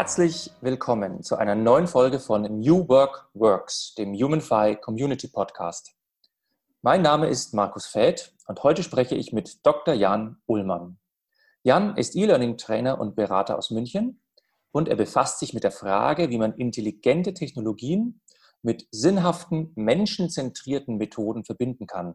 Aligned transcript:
Herzlich 0.00 0.50
willkommen 0.62 1.22
zu 1.22 1.36
einer 1.36 1.54
neuen 1.54 1.86
Folge 1.86 2.20
von 2.20 2.44
New 2.58 2.88
Work 2.88 3.28
Works, 3.34 3.94
dem 3.96 4.14
HumanFi 4.14 4.78
Community 4.80 5.28
Podcast. 5.28 5.94
Mein 6.80 7.02
Name 7.02 7.28
ist 7.28 7.52
Markus 7.52 7.84
Feld 7.84 8.34
und 8.46 8.62
heute 8.62 8.82
spreche 8.82 9.14
ich 9.14 9.34
mit 9.34 9.58
Dr. 9.66 9.92
Jan 9.92 10.38
Ullmann. 10.46 10.98
Jan 11.64 11.98
ist 11.98 12.16
E-Learning-Trainer 12.16 12.98
und 12.98 13.14
Berater 13.14 13.58
aus 13.58 13.70
München 13.70 14.22
und 14.72 14.88
er 14.88 14.96
befasst 14.96 15.38
sich 15.38 15.52
mit 15.52 15.64
der 15.64 15.70
Frage, 15.70 16.30
wie 16.30 16.38
man 16.38 16.54
intelligente 16.54 17.34
Technologien 17.34 18.22
mit 18.62 18.88
sinnhaften, 18.90 19.70
menschenzentrierten 19.74 20.96
Methoden 20.96 21.44
verbinden 21.44 21.86
kann. 21.86 22.14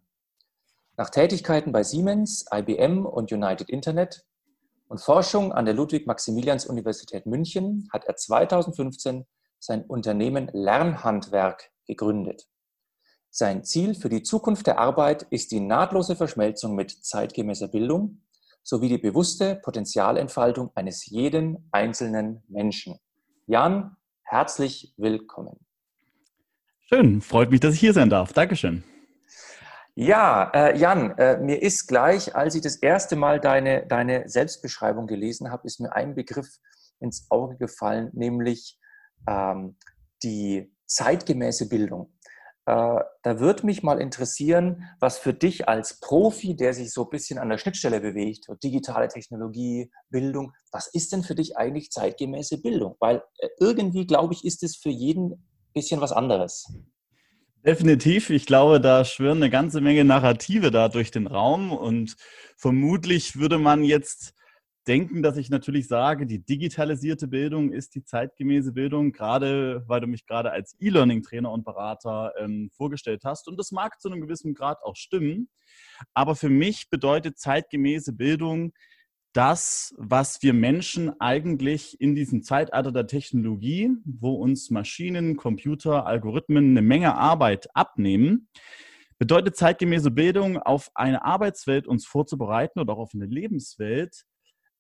Nach 0.98 1.12
Tätigkeiten 1.12 1.72
bei 1.72 1.84
Siemens, 1.84 2.48
IBM 2.52 3.06
und 3.06 3.32
United 3.32 3.70
Internet 3.70 4.26
und 4.88 5.02
Forschung 5.02 5.52
an 5.52 5.66
der 5.66 5.74
Ludwig-Maximilians-Universität 5.74 7.26
München 7.26 7.88
hat 7.92 8.06
er 8.06 8.16
2015 8.16 9.26
sein 9.60 9.84
Unternehmen 9.84 10.50
Lernhandwerk 10.54 11.72
gegründet. 11.88 12.48
Sein 13.30 13.64
Ziel 13.64 13.96
für 13.96 14.10
die 14.10 14.24
Zukunft 14.24 14.68
der 14.68 14.80
Arbeit 14.80 15.24
ist 15.30 15.52
die 15.52 15.60
nahtlose 15.60 16.16
Verschmelzung 16.16 16.76
mit 16.76 16.92
zeitgemäßer 16.92 17.68
Bildung 17.68 18.22
sowie 18.64 18.90
die 18.90 18.98
bewusste 18.98 19.56
Potenzialentfaltung 19.56 20.72
eines 20.74 21.06
jeden 21.06 21.68
einzelnen 21.72 22.44
Menschen. 22.48 22.98
Jan, 23.46 23.98
herzlich 24.24 24.94
willkommen. 24.98 25.60
Schön, 26.88 27.22
freut 27.22 27.52
mich, 27.52 27.60
dass 27.60 27.74
ich 27.74 27.80
hier 27.80 27.94
sein 27.94 28.10
darf. 28.10 28.34
Dankeschön. 28.34 28.84
Ja, 29.98 30.52
äh, 30.54 30.78
Jan, 30.78 31.18
äh, 31.18 31.38
mir 31.38 31.62
ist 31.62 31.88
gleich, 31.88 32.36
als 32.36 32.54
ich 32.54 32.62
das 32.62 32.76
erste 32.76 33.16
Mal 33.16 33.40
deine, 33.40 33.88
deine 33.88 34.28
Selbstbeschreibung 34.28 35.08
gelesen 35.08 35.52
habe, 35.52 35.66
ist 35.66 35.80
mir 35.80 35.94
ein 35.94 36.16
Begriff 36.16 36.50
ins 37.00 37.28
Auge 37.30 37.56
gefallen, 37.56 38.10
nämlich 38.12 38.78
ähm, 39.26 39.78
die 40.22 40.70
zeitgemäße 40.86 41.70
Bildung. 41.70 42.12
Äh, 42.66 43.00
da 43.24 43.40
würde 43.40 43.66
mich 43.66 43.84
mal 43.84 44.02
interessieren, 44.02 44.84
was 45.00 45.18
für 45.18 45.34
dich 45.34 45.70
als 45.70 46.02
Profi, 46.02 46.58
der 46.58 46.74
sich 46.74 46.92
so 46.92 47.04
ein 47.06 47.10
bisschen 47.10 47.40
an 47.40 47.48
der 47.48 47.58
Schnittstelle 47.58 48.02
bewegt, 48.02 48.48
digitale 48.62 49.08
Technologie, 49.08 49.90
Bildung, 50.10 50.52
was 50.74 50.88
ist 50.88 51.14
denn 51.14 51.24
für 51.24 51.36
dich 51.36 51.56
eigentlich 51.56 51.92
zeitgemäße 51.92 52.62
Bildung? 52.62 52.98
Weil 53.00 53.24
äh, 53.38 53.48
irgendwie, 53.62 54.06
glaube 54.06 54.34
ich, 54.34 54.44
ist 54.44 54.62
es 54.62 54.76
für 54.76 54.90
jeden 54.90 55.32
ein 55.32 55.74
bisschen 55.74 56.02
was 56.02 56.12
anderes. 56.12 56.68
Definitiv. 57.66 58.30
Ich 58.30 58.46
glaube, 58.46 58.80
da 58.80 59.04
schwören 59.04 59.38
eine 59.38 59.50
ganze 59.50 59.82
Menge 59.82 60.06
Narrative 60.06 60.70
da 60.70 60.88
durch 60.88 61.10
den 61.10 61.26
Raum 61.26 61.72
und 61.72 62.16
vermutlich 62.56 63.38
würde 63.40 63.58
man 63.58 63.84
jetzt 63.84 64.36
denken, 64.88 65.24
dass 65.24 65.36
ich 65.36 65.50
natürlich 65.50 65.88
sage, 65.88 66.28
die 66.28 66.46
digitalisierte 66.46 67.28
Bildung 67.28 67.72
ist 67.72 67.96
die 67.96 68.04
zeitgemäße 68.04 68.72
Bildung, 68.72 69.12
gerade 69.14 69.84
weil 69.88 70.00
du 70.00 70.06
mich 70.06 70.28
gerade 70.28 70.52
als 70.52 70.76
E-Learning-Trainer 70.80 71.52
und 71.52 71.66
Berater 71.66 72.34
ähm, 72.38 72.70
vorgestellt 72.72 73.24
hast. 73.24 73.48
Und 73.48 73.58
das 73.58 73.72
mag 73.72 74.00
zu 74.00 74.12
einem 74.12 74.22
gewissen 74.22 74.54
Grad 74.54 74.84
auch 74.84 74.96
stimmen. 74.96 75.50
Aber 76.14 76.36
für 76.36 76.50
mich 76.50 76.92
bedeutet 76.92 77.40
zeitgemäße 77.40 78.14
Bildung 78.14 78.74
das, 79.36 79.94
was 79.98 80.42
wir 80.44 80.54
Menschen 80.54 81.20
eigentlich 81.20 82.00
in 82.00 82.16
diesem 82.16 82.42
Zeitalter 82.42 82.94
der 82.94 83.06
Technologie, 83.06 83.92
wo 84.06 84.36
uns 84.36 84.70
Maschinen, 84.70 85.36
Computer, 85.36 86.06
Algorithmen 86.06 86.70
eine 86.70 86.82
Menge 86.82 87.16
Arbeit 87.16 87.68
abnehmen, 87.76 88.48
bedeutet 89.20 89.58
zeitgemäße 89.58 90.10
Bildung, 90.10 90.58
auf 90.58 90.90
eine 90.96 91.26
Arbeitswelt 91.26 91.86
uns 91.86 92.06
vorzubereiten 92.06 92.80
oder 92.80 92.94
auch 92.94 93.00
auf 93.00 93.12
eine 93.14 93.26
Lebenswelt, 93.26 94.24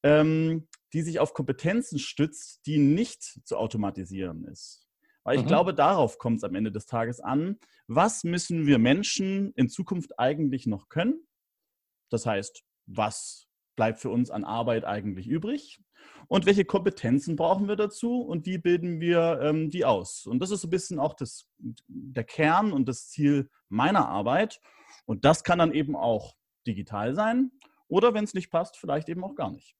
ähm, 0.03 0.69
die 0.93 1.01
sich 1.01 1.19
auf 1.19 1.33
Kompetenzen 1.33 1.99
stützt, 1.99 2.65
die 2.65 2.77
nicht 2.77 3.23
zu 3.45 3.57
automatisieren 3.57 4.45
ist. 4.45 4.87
Weil 5.25 5.35
ich 5.37 5.43
mhm. 5.43 5.47
glaube, 5.47 5.73
darauf 5.73 6.17
kommt 6.17 6.37
es 6.37 6.43
am 6.45 6.55
Ende 6.55 6.71
des 6.71 6.85
Tages 6.85 7.19
an. 7.19 7.59
Was 7.87 8.23
müssen 8.23 8.67
wir 8.67 8.79
Menschen 8.79 9.51
in 9.55 9.67
Zukunft 9.67 10.17
eigentlich 10.17 10.65
noch 10.65 10.87
können? 10.87 11.27
Das 12.09 12.25
heißt, 12.25 12.63
was 12.85 13.44
bleibt 13.75 13.99
für 13.99 14.09
uns 14.09 14.29
an 14.29 14.43
Arbeit 14.43 14.85
eigentlich 14.85 15.27
übrig? 15.27 15.81
Und 16.27 16.45
welche 16.45 16.65
Kompetenzen 16.65 17.35
brauchen 17.35 17.67
wir 17.67 17.75
dazu 17.75 18.21
und 18.21 18.45
wie 18.45 18.57
bilden 18.57 18.99
wir 18.99 19.39
ähm, 19.41 19.69
die 19.69 19.85
aus? 19.85 20.25
Und 20.25 20.39
das 20.39 20.51
ist 20.51 20.61
so 20.61 20.67
ein 20.67 20.71
bisschen 20.71 20.99
auch 20.99 21.13
das, 21.13 21.47
der 21.87 22.23
Kern 22.23 22.73
und 22.73 22.87
das 22.87 23.09
Ziel 23.09 23.49
meiner 23.69 24.07
Arbeit. 24.07 24.59
Und 25.05 25.23
das 25.25 25.43
kann 25.43 25.59
dann 25.59 25.73
eben 25.73 25.95
auch 25.95 26.35
digital 26.65 27.13
sein 27.13 27.51
oder 27.87 28.13
wenn 28.13 28.23
es 28.23 28.33
nicht 28.33 28.49
passt, 28.49 28.77
vielleicht 28.77 29.09
eben 29.09 29.23
auch 29.23 29.35
gar 29.35 29.51
nicht. 29.51 29.75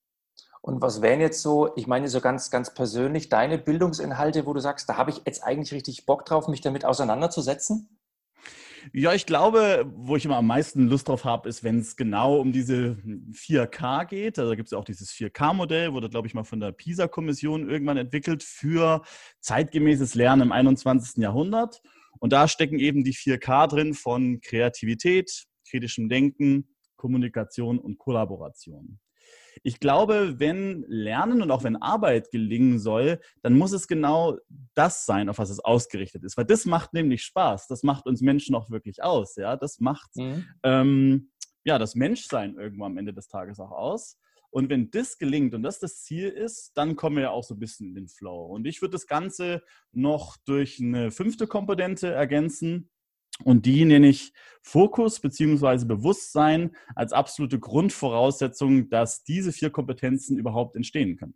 Und 0.62 0.82
was 0.82 1.02
wären 1.02 1.20
jetzt 1.20 1.42
so, 1.42 1.76
ich 1.76 1.86
meine 1.86 2.08
so 2.08 2.22
ganz, 2.22 2.50
ganz 2.50 2.74
persönlich, 2.74 3.30
deine 3.30 3.58
Bildungsinhalte, 3.58 4.46
wo 4.46 4.54
du 4.54 4.60
sagst, 4.60 4.90
da 4.90 4.98
habe 4.98 5.12
ich 5.12 5.22
jetzt 5.26 5.44
eigentlich 5.44 5.74
richtig 5.74 6.06
Bock 6.06 6.26
drauf, 6.26 6.48
mich 6.48 6.62
damit 6.62 6.86
auseinanderzusetzen? 6.86 8.00
Ja, 8.94 9.14
ich 9.14 9.26
glaube, 9.26 9.92
wo 9.96 10.16
ich 10.16 10.26
immer 10.26 10.38
am 10.38 10.48
meisten 10.48 10.88
Lust 10.88 11.08
drauf 11.08 11.26
habe, 11.26 11.50
ist, 11.50 11.64
wenn 11.64 11.80
es 11.80 11.96
genau 11.96 12.40
um 12.40 12.52
diese 12.52 12.98
4K 13.32 14.06
geht. 14.06 14.40
Also 14.40 14.52
da 14.52 14.56
gibt 14.56 14.68
es 14.68 14.74
auch 14.74 14.86
dieses 14.86 15.12
4K-Modell, 15.12 15.94
wurde, 15.94 16.10
glaube 16.10 16.28
ich, 16.28 16.34
mal 16.34 16.44
von 16.44 16.60
der 16.60 16.72
PISA-Kommission 16.72 17.70
irgendwann 17.70 17.98
entwickelt 17.98 18.44
für 18.44 19.02
zeitgemäßes 19.42 20.16
Lernen 20.16 20.44
im 20.44 20.52
21. 20.52 21.18
Jahrhundert. 21.18 21.82
Und 22.20 22.34
da 22.34 22.48
stecken 22.48 22.80
eben 22.80 23.04
die 23.04 23.14
4K 23.14 23.68
drin 23.68 23.94
von 23.94 24.40
Kreativität, 24.42 25.46
kritischem 25.68 26.10
Denken, 26.10 26.76
Kommunikation 26.96 27.80
und 27.80 27.98
Kollaboration. 27.98 29.00
Ich 29.64 29.80
glaube, 29.80 30.36
wenn 30.40 30.86
Lernen 30.88 31.42
und 31.42 31.52
auch 31.52 31.64
wenn 31.64 31.76
Arbeit 31.76 32.32
gelingen 32.32 32.80
soll, 32.80 33.20
dann 33.42 33.58
muss 33.58 33.72
es 33.72 33.88
genau 33.88 34.38
das 34.74 35.06
sein, 35.06 35.30
auf 35.30 35.38
was 35.38 35.50
es 35.50 35.60
ausgerichtet 35.60 36.24
ist. 36.24 36.38
Weil 36.38 36.46
das 36.46 36.66
macht 36.66 36.94
nämlich 36.94 37.24
Spaß. 37.24 37.68
Das 37.68 37.84
macht 37.84 38.06
uns 38.06 38.22
Menschen 38.22 38.56
auch 38.56 38.70
wirklich 38.70 39.04
aus. 39.04 39.36
Ja, 39.36 39.56
das 39.58 39.80
macht 39.80 40.16
mhm. 40.16 40.46
ähm, 40.64 41.32
ja 41.64 41.80
das 41.80 41.96
Menschsein 41.96 42.56
irgendwann 42.58 42.94
am 42.94 42.98
Ende 42.98 43.14
des 43.14 43.28
Tages 43.28 43.60
auch 43.60 43.72
aus. 43.72 44.18
Und 44.56 44.70
wenn 44.70 44.90
das 44.90 45.18
gelingt 45.18 45.54
und 45.54 45.64
das 45.64 45.80
das 45.80 46.02
Ziel 46.04 46.30
ist, 46.30 46.72
dann 46.76 46.96
kommen 46.96 47.18
wir 47.18 47.24
ja 47.24 47.30
auch 47.32 47.44
so 47.44 47.56
ein 47.56 47.60
bisschen 47.60 47.90
in 47.90 47.96
den 47.96 48.08
Flow. 48.08 48.46
Und 48.46 48.66
ich 48.66 48.82
würde 48.82 48.94
das 48.94 49.06
Ganze 49.06 49.62
noch 49.92 50.38
durch 50.46 50.80
eine 50.80 51.12
fünfte 51.12 51.46
Komponente 51.46 52.10
ergänzen. 52.12 52.90
Und 53.44 53.66
die 53.66 53.86
nenne 53.86 54.08
ich 54.08 54.34
Fokus 54.62 55.20
bzw. 55.20 55.86
Bewusstsein 55.86 56.76
als 56.96 57.12
absolute 57.12 57.60
Grundvoraussetzung, 57.60 58.90
dass 58.90 59.24
diese 59.24 59.52
vier 59.52 59.70
Kompetenzen 59.70 60.38
überhaupt 60.38 60.76
entstehen 60.76 61.18
können. 61.18 61.36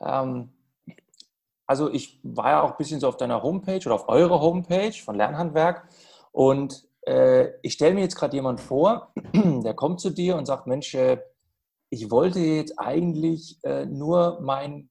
Ähm, 0.00 0.52
also 1.66 1.92
ich 1.92 2.20
war 2.22 2.50
ja 2.50 2.62
auch 2.62 2.70
ein 2.72 2.76
bisschen 2.78 3.00
so 3.00 3.08
auf 3.08 3.16
deiner 3.16 3.42
Homepage 3.42 3.80
oder 3.84 3.94
auf 3.94 4.08
eurer 4.08 4.40
Homepage 4.40 4.92
von 4.92 5.16
Lernhandwerk 5.16 5.88
und 6.32 6.88
äh, 7.02 7.52
ich 7.62 7.74
stelle 7.74 7.94
mir 7.94 8.02
jetzt 8.02 8.16
gerade 8.16 8.36
jemand 8.36 8.60
vor, 8.60 9.12
der 9.34 9.74
kommt 9.74 10.00
zu 10.00 10.10
dir 10.10 10.36
und 10.36 10.46
sagt, 10.46 10.66
Mensch, 10.66 10.94
äh, 10.94 11.18
ich 11.90 12.10
wollte 12.10 12.40
jetzt 12.40 12.78
eigentlich 12.78 13.58
äh, 13.64 13.86
nur 13.86 14.40
meinen 14.40 14.90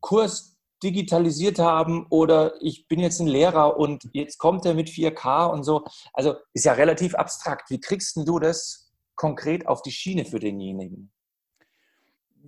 Kurs 0.00 0.59
digitalisiert 0.82 1.58
haben 1.58 2.06
oder 2.10 2.54
ich 2.60 2.88
bin 2.88 3.00
jetzt 3.00 3.20
ein 3.20 3.26
Lehrer 3.26 3.76
und 3.78 4.08
jetzt 4.12 4.38
kommt 4.38 4.64
er 4.64 4.74
mit 4.74 4.88
4K 4.88 5.46
und 5.46 5.64
so. 5.64 5.84
Also 6.12 6.36
ist 6.54 6.64
ja 6.64 6.72
relativ 6.72 7.14
abstrakt. 7.14 7.70
Wie 7.70 7.80
kriegst 7.80 8.16
du 8.16 8.38
das 8.38 8.92
konkret 9.14 9.66
auf 9.66 9.82
die 9.82 9.92
Schiene 9.92 10.24
für 10.24 10.38
denjenigen? 10.38 11.12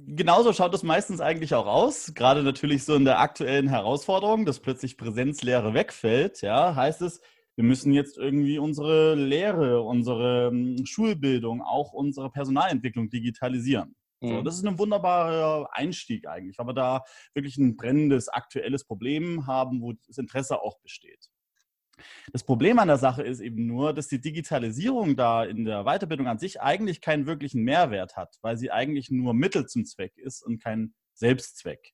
Genauso 0.06 0.52
schaut 0.52 0.74
es 0.74 0.82
meistens 0.82 1.20
eigentlich 1.20 1.54
auch 1.54 1.66
aus. 1.66 2.14
Gerade 2.14 2.42
natürlich 2.42 2.84
so 2.84 2.94
in 2.94 3.04
der 3.04 3.20
aktuellen 3.20 3.68
Herausforderung, 3.68 4.46
dass 4.46 4.60
plötzlich 4.60 4.96
Präsenzlehre 4.96 5.74
wegfällt, 5.74 6.40
ja, 6.40 6.74
heißt 6.74 7.02
es, 7.02 7.20
wir 7.54 7.64
müssen 7.64 7.92
jetzt 7.92 8.16
irgendwie 8.16 8.58
unsere 8.58 9.14
Lehre, 9.14 9.82
unsere 9.82 10.48
hm, 10.48 10.86
Schulbildung, 10.86 11.60
auch 11.60 11.92
unsere 11.92 12.30
Personalentwicklung 12.30 13.10
digitalisieren. 13.10 13.94
So, 14.22 14.28
mhm. 14.28 14.44
das 14.44 14.54
ist 14.54 14.64
ein 14.64 14.78
wunderbarer 14.78 15.68
Einstieg 15.72 16.28
eigentlich, 16.28 16.56
weil 16.58 16.68
wir 16.68 16.74
da 16.74 17.02
wirklich 17.34 17.58
ein 17.58 17.76
brennendes, 17.76 18.28
aktuelles 18.28 18.84
Problem 18.84 19.46
haben, 19.48 19.82
wo 19.82 19.94
das 20.06 20.16
Interesse 20.16 20.62
auch 20.62 20.78
besteht. 20.80 21.28
Das 22.32 22.44
Problem 22.44 22.78
an 22.78 22.88
der 22.88 22.98
Sache 22.98 23.22
ist 23.22 23.40
eben 23.40 23.66
nur, 23.66 23.92
dass 23.92 24.08
die 24.08 24.20
Digitalisierung 24.20 25.16
da 25.16 25.44
in 25.44 25.64
der 25.64 25.84
Weiterbildung 25.84 26.28
an 26.28 26.38
sich 26.38 26.60
eigentlich 26.60 27.00
keinen 27.00 27.26
wirklichen 27.26 27.62
Mehrwert 27.62 28.16
hat, 28.16 28.36
weil 28.42 28.56
sie 28.56 28.70
eigentlich 28.70 29.10
nur 29.10 29.34
Mittel 29.34 29.66
zum 29.66 29.84
Zweck 29.84 30.16
ist 30.16 30.42
und 30.42 30.62
kein 30.62 30.94
Selbstzweck. 31.14 31.92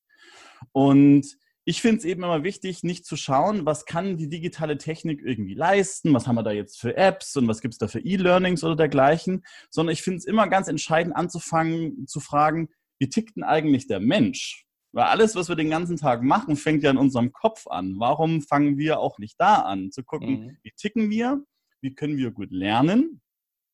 Und 0.73 1.27
ich 1.69 1.83
finde 1.83 1.99
es 1.99 2.07
eben 2.07 2.23
immer 2.23 2.45
wichtig, 2.45 2.83
nicht 2.83 3.05
zu 3.05 3.15
schauen, 3.15 3.67
was 3.67 3.85
kann 3.85 4.17
die 4.17 4.31
digitale 4.31 4.79
Technik 4.79 5.21
irgendwie 5.23 5.53
leisten, 5.53 6.15
was 6.15 6.27
haben 6.27 6.37
wir 6.37 6.43
da 6.43 6.51
jetzt 6.51 6.81
für 6.81 6.97
Apps 6.97 7.37
und 7.37 7.47
was 7.47 7.61
gibt 7.61 7.75
es 7.75 7.79
da 7.79 7.89
für 7.89 8.01
E-Learnings 8.01 8.65
oder 8.65 8.75
dergleichen, 8.75 9.45
sondern 9.69 9.93
ich 9.93 10.01
finde 10.01 10.17
es 10.17 10.25
immer 10.25 10.49
ganz 10.49 10.69
entscheidend 10.69 11.15
anzufangen, 11.15 12.07
zu 12.07 12.21
fragen, 12.21 12.71
wie 12.99 13.11
tickt 13.11 13.37
denn 13.37 13.43
eigentlich 13.43 13.87
der 13.87 14.01
Mensch? 14.01 14.65
Weil 14.93 15.05
alles, 15.05 15.37
was 15.37 15.51
wir 15.51 15.57
den 15.57 15.69
ganzen 15.69 15.99
Tag 15.99 16.23
machen, 16.23 16.57
fängt 16.57 16.83
ja 16.85 16.91
in 16.91 16.97
unserem 16.97 17.33
Kopf 17.33 17.67
an. 17.67 17.97
Warum 17.99 18.41
fangen 18.41 18.79
wir 18.79 18.99
auch 18.99 19.19
nicht 19.19 19.39
da 19.39 19.57
an, 19.57 19.91
zu 19.91 20.05
gucken, 20.05 20.47
mhm. 20.47 20.57
wie 20.63 20.73
ticken 20.75 21.11
wir, 21.11 21.45
wie 21.83 21.95
können 21.95 22.17
wir 22.17 22.31
gut 22.31 22.51
lernen? 22.51 23.21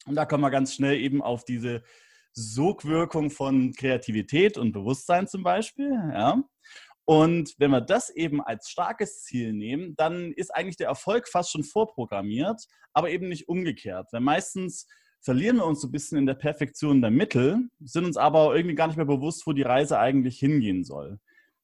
Und 0.04 0.16
da 0.16 0.26
kommen 0.26 0.42
wir 0.42 0.50
ganz 0.50 0.74
schnell 0.74 0.98
eben 0.98 1.22
auf 1.22 1.44
diese 1.44 1.84
Sogwirkung 2.32 3.30
von 3.30 3.72
Kreativität 3.72 4.58
und 4.58 4.72
Bewusstsein 4.72 5.28
zum 5.28 5.44
Beispiel. 5.44 5.92
Ja. 6.12 6.42
Und 7.06 7.54
wenn 7.58 7.70
wir 7.70 7.82
das 7.82 8.08
eben 8.08 8.40
als 8.40 8.70
starkes 8.70 9.22
Ziel 9.22 9.52
nehmen, 9.52 9.94
dann 9.96 10.32
ist 10.32 10.54
eigentlich 10.54 10.76
der 10.76 10.88
Erfolg 10.88 11.28
fast 11.28 11.50
schon 11.50 11.64
vorprogrammiert, 11.64 12.66
aber 12.94 13.10
eben 13.10 13.28
nicht 13.28 13.48
umgekehrt. 13.48 14.08
Weil 14.12 14.22
meistens 14.22 14.86
verlieren 15.20 15.56
wir 15.56 15.66
uns 15.66 15.80
so 15.80 15.88
ein 15.88 15.92
bisschen 15.92 16.18
in 16.18 16.26
der 16.26 16.34
Perfektion 16.34 17.02
der 17.02 17.10
Mittel, 17.10 17.68
sind 17.80 18.04
uns 18.04 18.16
aber 18.16 18.54
irgendwie 18.56 18.74
gar 18.74 18.86
nicht 18.86 18.96
mehr 18.96 19.06
bewusst, 19.06 19.46
wo 19.46 19.52
die 19.52 19.62
Reise 19.62 19.98
eigentlich 19.98 20.38
hingehen 20.38 20.84
soll. 20.84 21.18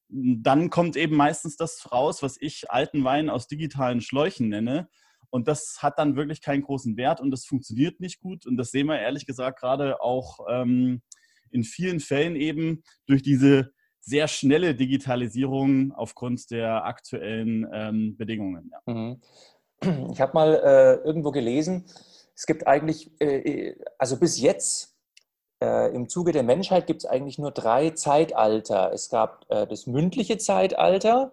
Dann 0.08 0.70
kommt 0.70 0.96
eben 0.96 1.16
meistens 1.16 1.56
das 1.56 1.90
raus, 1.90 2.22
was 2.22 2.36
ich 2.40 2.70
alten 2.70 3.04
Wein 3.04 3.30
aus 3.30 3.46
digitalen 3.46 4.00
Schläuchen 4.00 4.48
nenne. 4.48 4.88
Und 5.30 5.46
das 5.46 5.78
hat 5.80 5.98
dann 5.98 6.16
wirklich 6.16 6.42
keinen 6.42 6.62
großen 6.62 6.96
Wert 6.96 7.20
und 7.20 7.30
das 7.30 7.46
funktioniert 7.46 8.00
nicht 8.00 8.20
gut. 8.20 8.46
Und 8.46 8.56
das 8.56 8.72
sehen 8.72 8.88
wir 8.88 8.98
ehrlich 8.98 9.26
gesagt 9.26 9.60
gerade 9.60 10.02
auch 10.02 10.40
ähm, 10.50 11.02
in 11.50 11.62
vielen 11.62 12.00
Fällen 12.00 12.36
eben 12.36 12.82
durch 13.06 13.22
diese 13.22 13.72
sehr 14.00 14.28
schnelle 14.28 14.74
Digitalisierung 14.74 15.92
aufgrund 15.92 16.50
der 16.50 16.84
aktuellen 16.84 17.66
ähm, 17.72 18.16
Bedingungen. 18.16 18.70
Ja. 18.72 18.94
Mhm. 18.94 19.20
Ich 20.12 20.20
habe 20.20 20.32
mal 20.34 20.54
äh, 20.54 21.06
irgendwo 21.06 21.30
gelesen, 21.30 21.86
es 22.34 22.46
gibt 22.46 22.66
eigentlich, 22.66 23.10
äh, 23.20 23.68
äh, 23.68 23.76
also 23.98 24.18
bis 24.18 24.40
jetzt 24.40 24.96
äh, 25.62 25.94
im 25.94 26.08
Zuge 26.08 26.32
der 26.32 26.42
Menschheit 26.42 26.86
gibt 26.86 27.04
es 27.04 27.10
eigentlich 27.10 27.38
nur 27.38 27.50
drei 27.50 27.90
Zeitalter. 27.90 28.92
Es 28.92 29.10
gab 29.10 29.44
äh, 29.50 29.66
das 29.66 29.86
mündliche 29.86 30.38
Zeitalter, 30.38 31.32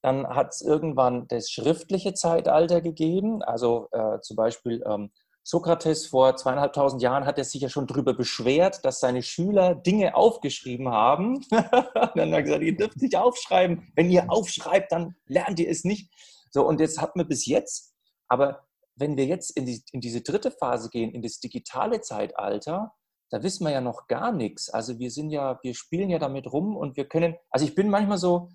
dann 0.00 0.26
hat 0.26 0.54
es 0.54 0.62
irgendwann 0.62 1.26
das 1.28 1.50
schriftliche 1.50 2.14
Zeitalter 2.14 2.80
gegeben, 2.80 3.42
also 3.42 3.88
äh, 3.92 4.20
zum 4.20 4.36
Beispiel 4.36 4.82
ähm, 4.86 5.10
Sokrates 5.50 6.06
vor 6.06 6.36
zweieinhalbtausend 6.36 7.00
Jahren 7.00 7.24
hat 7.24 7.38
er 7.38 7.44
sich 7.44 7.62
ja 7.62 7.70
schon 7.70 7.86
darüber 7.86 8.12
beschwert, 8.12 8.84
dass 8.84 9.00
seine 9.00 9.22
Schüler 9.22 9.74
Dinge 9.74 10.14
aufgeschrieben 10.14 10.90
haben. 10.90 11.40
dann 11.50 11.62
hat 11.62 12.16
er 12.16 12.42
gesagt, 12.42 12.62
ihr 12.64 12.76
dürft 12.76 13.00
nicht 13.00 13.16
aufschreiben. 13.16 13.90
Wenn 13.96 14.10
ihr 14.10 14.30
aufschreibt, 14.30 14.92
dann 14.92 15.16
lernt 15.24 15.58
ihr 15.58 15.70
es 15.70 15.84
nicht. 15.84 16.12
So, 16.50 16.66
und 16.66 16.80
jetzt 16.80 17.00
hat 17.00 17.16
man 17.16 17.26
bis 17.26 17.46
jetzt, 17.46 17.94
aber 18.28 18.66
wenn 18.94 19.16
wir 19.16 19.24
jetzt 19.24 19.56
in, 19.56 19.64
die, 19.64 19.82
in 19.92 20.02
diese 20.02 20.20
dritte 20.20 20.50
Phase 20.50 20.90
gehen, 20.90 21.12
in 21.12 21.22
das 21.22 21.40
digitale 21.40 22.02
Zeitalter, 22.02 22.92
da 23.30 23.42
wissen 23.42 23.64
wir 23.64 23.72
ja 23.72 23.80
noch 23.80 24.06
gar 24.06 24.32
nichts. 24.32 24.68
Also 24.68 24.98
wir 24.98 25.10
sind 25.10 25.30
ja, 25.30 25.58
wir 25.62 25.74
spielen 25.74 26.10
ja 26.10 26.18
damit 26.18 26.52
rum 26.52 26.76
und 26.76 26.98
wir 26.98 27.08
können, 27.08 27.36
also 27.48 27.64
ich 27.64 27.74
bin 27.74 27.88
manchmal 27.88 28.18
so, 28.18 28.50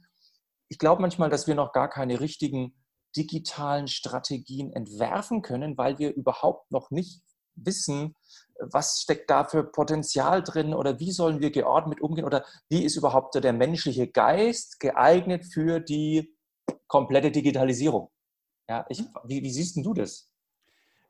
ich 0.70 0.78
glaube 0.78 1.02
manchmal, 1.02 1.32
dass 1.32 1.48
wir 1.48 1.56
noch 1.56 1.74
gar 1.74 1.90
keine 1.90 2.20
richtigen 2.20 2.83
digitalen 3.16 3.88
Strategien 3.88 4.72
entwerfen 4.72 5.42
können, 5.42 5.78
weil 5.78 6.00
wir 6.00 6.14
überhaupt 6.14 6.72
noch 6.72 6.92
nicht 6.92 7.22
wissen, 7.56 8.16
was 8.60 9.02
steckt 9.02 9.30
da 9.30 9.44
für 9.44 9.64
Potenzial 9.64 10.44
drin 10.44 10.74
oder 10.74 11.00
wie 11.00 11.12
sollen 11.12 11.40
wir 11.40 11.52
geordnet 11.52 12.02
umgehen 12.02 12.26
oder 12.26 12.46
wie 12.70 12.84
ist 12.84 12.96
überhaupt 12.96 13.36
der 13.36 13.54
menschliche 13.54 14.08
Geist 14.08 14.80
geeignet 14.80 15.46
für 15.46 15.80
die 15.80 16.36
komplette 16.88 17.32
Digitalisierung. 17.32 18.10
Ja, 18.70 18.86
ich, 18.90 19.04
wie, 19.26 19.44
wie 19.44 19.52
siehst 19.52 19.76
du 19.78 19.94
das? 19.94 20.30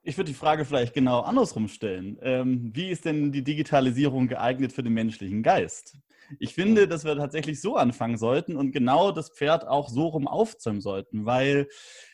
Ich 0.05 0.17
würde 0.17 0.31
die 0.31 0.37
Frage 0.37 0.65
vielleicht 0.65 0.93
genau 0.93 1.21
andersrum 1.21 1.69
stellen. 1.69 2.19
Ähm, 2.21 2.71
wie 2.73 2.89
ist 2.89 3.05
denn 3.05 3.31
die 3.31 3.43
Digitalisierung 3.43 4.27
geeignet 4.27 4.73
für 4.73 4.83
den 4.83 4.93
menschlichen 4.93 5.43
Geist? 5.43 5.97
Ich 6.39 6.53
finde, 6.53 6.89
dass 6.89 7.05
wir 7.05 7.15
tatsächlich 7.15 7.61
so 7.61 7.77
anfangen 7.77 8.17
sollten 8.17 8.57
und 8.57 8.73
genau 8.73 9.11
das 9.11 9.29
Pferd 9.29 9.65
auch 9.65 9.87
so 9.87 10.07
rum 10.07 10.27
aufzäumen 10.27 10.81
sollten, 10.81 11.25
weil 11.25 11.69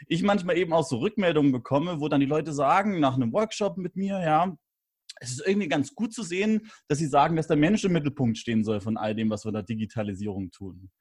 ich 0.08 0.22
manchmal 0.22 0.58
eben 0.58 0.72
auch 0.72 0.86
so 0.86 0.98
Rückmeldungen 0.98 1.52
bekomme, 1.52 2.00
wo 2.00 2.08
dann 2.10 2.20
die 2.20 2.28
Leute 2.28 2.54
sagen, 2.54 3.00
nach 3.00 3.16
einem 3.16 3.34
Workshop 3.34 3.78
mit 3.78 3.96
mir, 3.96 4.20
ja, 4.22 4.56
es 5.20 5.32
ist 5.32 5.48
irgendwie 5.48 5.68
ganz 5.68 5.96
gut 5.96 6.14
zu 6.14 6.22
sehen, 6.22 6.70
dass 6.88 7.00
sie 7.00 7.08
sagen, 7.08 7.36
dass 7.36 7.48
der 7.48 7.58
Mensch 7.58 7.84
im 7.84 7.94
Mittelpunkt 7.94 8.38
stehen 8.38 8.64
soll 8.64 8.82
von 8.82 8.98
all 8.98 9.16
dem, 9.16 9.32
was 9.32 9.46
wir 9.46 9.50
in 9.50 9.56
der 9.56 9.64
Digitalisierung 9.64 10.52
tun. 10.52 10.92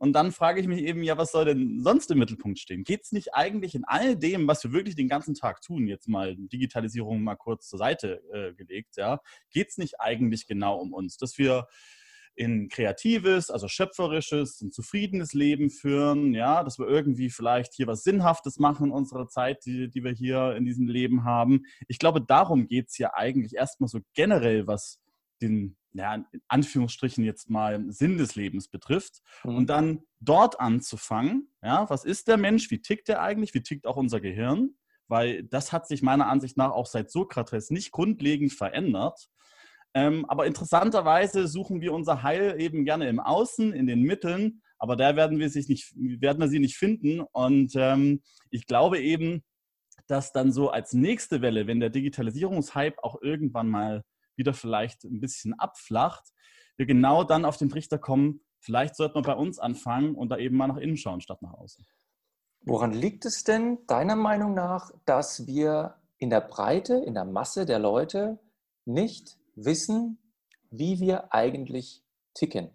Und 0.00 0.14
dann 0.14 0.32
frage 0.32 0.62
ich 0.62 0.66
mich 0.66 0.80
eben, 0.80 1.02
ja, 1.02 1.18
was 1.18 1.30
soll 1.30 1.44
denn 1.44 1.82
sonst 1.82 2.10
im 2.10 2.18
Mittelpunkt 2.18 2.58
stehen? 2.58 2.84
Geht 2.84 3.02
es 3.02 3.12
nicht 3.12 3.34
eigentlich 3.34 3.74
in 3.74 3.84
all 3.84 4.16
dem, 4.16 4.48
was 4.48 4.64
wir 4.64 4.72
wirklich 4.72 4.96
den 4.96 5.08
ganzen 5.08 5.34
Tag 5.34 5.60
tun, 5.60 5.86
jetzt 5.86 6.08
mal 6.08 6.36
Digitalisierung 6.36 7.22
mal 7.22 7.36
kurz 7.36 7.68
zur 7.68 7.78
Seite 7.78 8.22
äh, 8.32 8.54
gelegt, 8.54 8.96
ja, 8.96 9.20
geht 9.50 9.68
es 9.68 9.76
nicht 9.76 10.00
eigentlich 10.00 10.46
genau 10.46 10.78
um 10.78 10.94
uns, 10.94 11.18
dass 11.18 11.36
wir 11.36 11.66
in 12.34 12.70
kreatives, 12.70 13.50
also 13.50 13.68
schöpferisches, 13.68 14.62
ein 14.62 14.72
zufriedenes 14.72 15.34
Leben 15.34 15.68
führen, 15.68 16.32
ja, 16.32 16.64
dass 16.64 16.78
wir 16.78 16.88
irgendwie 16.88 17.28
vielleicht 17.28 17.74
hier 17.74 17.86
was 17.86 18.02
Sinnhaftes 18.02 18.58
machen 18.58 18.86
in 18.86 18.92
unserer 18.92 19.28
Zeit, 19.28 19.66
die, 19.66 19.90
die 19.90 20.02
wir 20.02 20.12
hier 20.12 20.56
in 20.56 20.64
diesem 20.64 20.88
Leben 20.88 21.24
haben. 21.24 21.66
Ich 21.88 21.98
glaube, 21.98 22.22
darum 22.22 22.68
geht 22.68 22.88
es 22.88 22.96
ja 22.96 23.12
eigentlich 23.12 23.54
erstmal 23.56 23.88
so 23.88 24.00
generell, 24.14 24.66
was 24.66 24.98
den, 25.40 25.76
ja, 25.92 26.14
in 26.14 26.42
Anführungsstrichen 26.48 27.24
jetzt 27.24 27.50
mal 27.50 27.84
Sinn 27.90 28.18
des 28.18 28.34
Lebens 28.34 28.68
betrifft. 28.68 29.20
Mhm. 29.44 29.56
Und 29.56 29.66
dann 29.70 30.02
dort 30.20 30.60
anzufangen, 30.60 31.52
ja, 31.62 31.88
was 31.90 32.04
ist 32.04 32.28
der 32.28 32.36
Mensch, 32.36 32.70
wie 32.70 32.82
tickt 32.82 33.08
er 33.08 33.22
eigentlich, 33.22 33.54
wie 33.54 33.62
tickt 33.62 33.86
auch 33.86 33.96
unser 33.96 34.20
Gehirn? 34.20 34.76
Weil 35.08 35.42
das 35.44 35.72
hat 35.72 35.88
sich 35.88 36.02
meiner 36.02 36.28
Ansicht 36.28 36.56
nach 36.56 36.70
auch 36.70 36.86
seit 36.86 37.10
Sokrates 37.10 37.70
nicht 37.70 37.90
grundlegend 37.90 38.52
verändert. 38.52 39.28
Ähm, 39.92 40.24
aber 40.26 40.46
interessanterweise 40.46 41.48
suchen 41.48 41.80
wir 41.80 41.92
unser 41.92 42.22
Heil 42.22 42.60
eben 42.60 42.84
gerne 42.84 43.08
im 43.08 43.18
Außen, 43.18 43.72
in 43.72 43.86
den 43.86 44.02
Mitteln, 44.02 44.62
aber 44.78 44.96
da 44.96 45.16
werden 45.16 45.38
wir, 45.38 45.50
sich 45.50 45.68
nicht, 45.68 45.92
werden 45.96 46.40
wir 46.40 46.48
sie 46.48 46.60
nicht 46.60 46.76
finden. 46.76 47.20
Und 47.20 47.72
ähm, 47.74 48.22
ich 48.50 48.66
glaube 48.66 49.00
eben, 49.00 49.42
dass 50.06 50.32
dann 50.32 50.52
so 50.52 50.70
als 50.70 50.92
nächste 50.92 51.42
Welle, 51.42 51.66
wenn 51.66 51.80
der 51.80 51.90
Digitalisierungshype 51.90 53.02
auch 53.02 53.20
irgendwann 53.20 53.68
mal 53.68 54.02
wieder 54.40 54.54
vielleicht 54.54 55.04
ein 55.04 55.20
bisschen 55.20 55.56
abflacht, 55.56 56.32
wir 56.76 56.86
genau 56.86 57.22
dann 57.22 57.44
auf 57.44 57.56
den 57.56 57.68
Trichter 57.68 57.98
kommen, 57.98 58.40
vielleicht 58.58 58.96
sollten 58.96 59.14
wir 59.14 59.22
bei 59.22 59.34
uns 59.34 59.60
anfangen 59.60 60.16
und 60.16 60.30
da 60.30 60.38
eben 60.38 60.56
mal 60.56 60.66
nach 60.66 60.78
innen 60.78 60.96
schauen 60.96 61.20
statt 61.20 61.42
nach 61.42 61.54
außen. 61.54 61.86
Woran 62.62 62.92
liegt 62.92 63.24
es 63.24 63.44
denn 63.44 63.78
deiner 63.86 64.16
Meinung 64.16 64.54
nach, 64.54 64.90
dass 65.04 65.46
wir 65.46 65.94
in 66.18 66.30
der 66.30 66.40
Breite, 66.40 66.94
in 66.94 67.14
der 67.14 67.24
Masse 67.24 67.64
der 67.64 67.78
Leute 67.78 68.38
nicht 68.84 69.38
wissen, 69.54 70.18
wie 70.70 71.00
wir 71.00 71.32
eigentlich 71.32 72.02
ticken. 72.34 72.70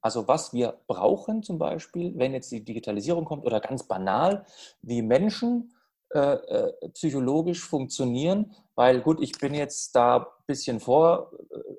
Also 0.00 0.28
was 0.28 0.52
wir 0.52 0.80
brauchen 0.86 1.42
zum 1.42 1.58
Beispiel, 1.58 2.12
wenn 2.18 2.34
jetzt 2.34 2.52
die 2.52 2.64
Digitalisierung 2.64 3.24
kommt 3.24 3.46
oder 3.46 3.60
ganz 3.60 3.84
banal, 3.84 4.44
wie 4.82 5.00
Menschen 5.00 5.72
äh, 6.14 6.34
äh, 6.34 6.88
psychologisch 6.90 7.64
funktionieren, 7.64 8.54
weil 8.74 9.00
gut, 9.00 9.20
ich 9.20 9.32
bin 9.32 9.54
jetzt 9.54 9.94
da 9.94 10.16
ein 10.18 10.26
bisschen 10.46 10.80
vor, 10.80 11.32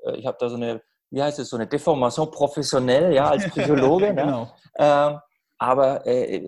äh, 0.06 0.18
ich 0.18 0.26
habe 0.26 0.38
da 0.40 0.50
so 0.50 0.56
eine, 0.56 0.82
wie 1.10 1.22
heißt 1.22 1.40
es, 1.40 1.50
so 1.50 1.58
eine 1.58 1.68
Deformation 1.68 2.32
professionell, 2.32 3.14
ja, 3.14 3.30
als 3.30 3.50
Psychologe. 3.50 4.08
Ne? 4.14 4.16
genau. 4.16 4.52
Ne? 4.78 5.22
aber 5.60 6.04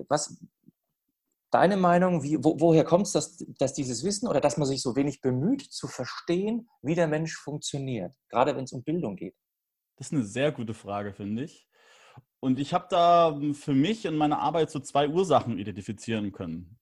was, 0.09 0.37
Deine 1.55 1.77
Meinung, 1.77 2.21
wie, 2.21 2.43
wo, 2.43 2.59
woher 2.59 2.83
kommt 2.83 3.07
es, 3.07 3.13
dass, 3.13 3.37
dass 3.59 3.73
dieses 3.73 4.03
Wissen 4.03 4.27
oder 4.27 4.41
dass 4.41 4.57
man 4.57 4.67
sich 4.67 4.81
so 4.81 4.97
wenig 4.97 5.21
bemüht, 5.21 5.61
zu 5.61 5.87
verstehen, 5.87 6.67
wie 6.81 6.95
der 6.95 7.07
Mensch 7.07 7.37
funktioniert, 7.37 8.11
gerade 8.27 8.57
wenn 8.57 8.65
es 8.65 8.73
um 8.73 8.83
Bildung 8.83 9.15
geht? 9.15 9.35
Das 9.95 10.07
ist 10.07 10.13
eine 10.13 10.25
sehr 10.25 10.51
gute 10.51 10.73
Frage, 10.73 11.13
finde 11.13 11.43
ich. 11.43 11.69
Und 12.41 12.59
ich 12.59 12.73
habe 12.73 12.87
da 12.89 13.39
für 13.53 13.73
mich 13.73 14.03
in 14.03 14.17
meiner 14.17 14.39
Arbeit 14.39 14.69
so 14.69 14.81
zwei 14.81 15.07
Ursachen 15.07 15.57
identifizieren 15.57 16.33
können. 16.33 16.77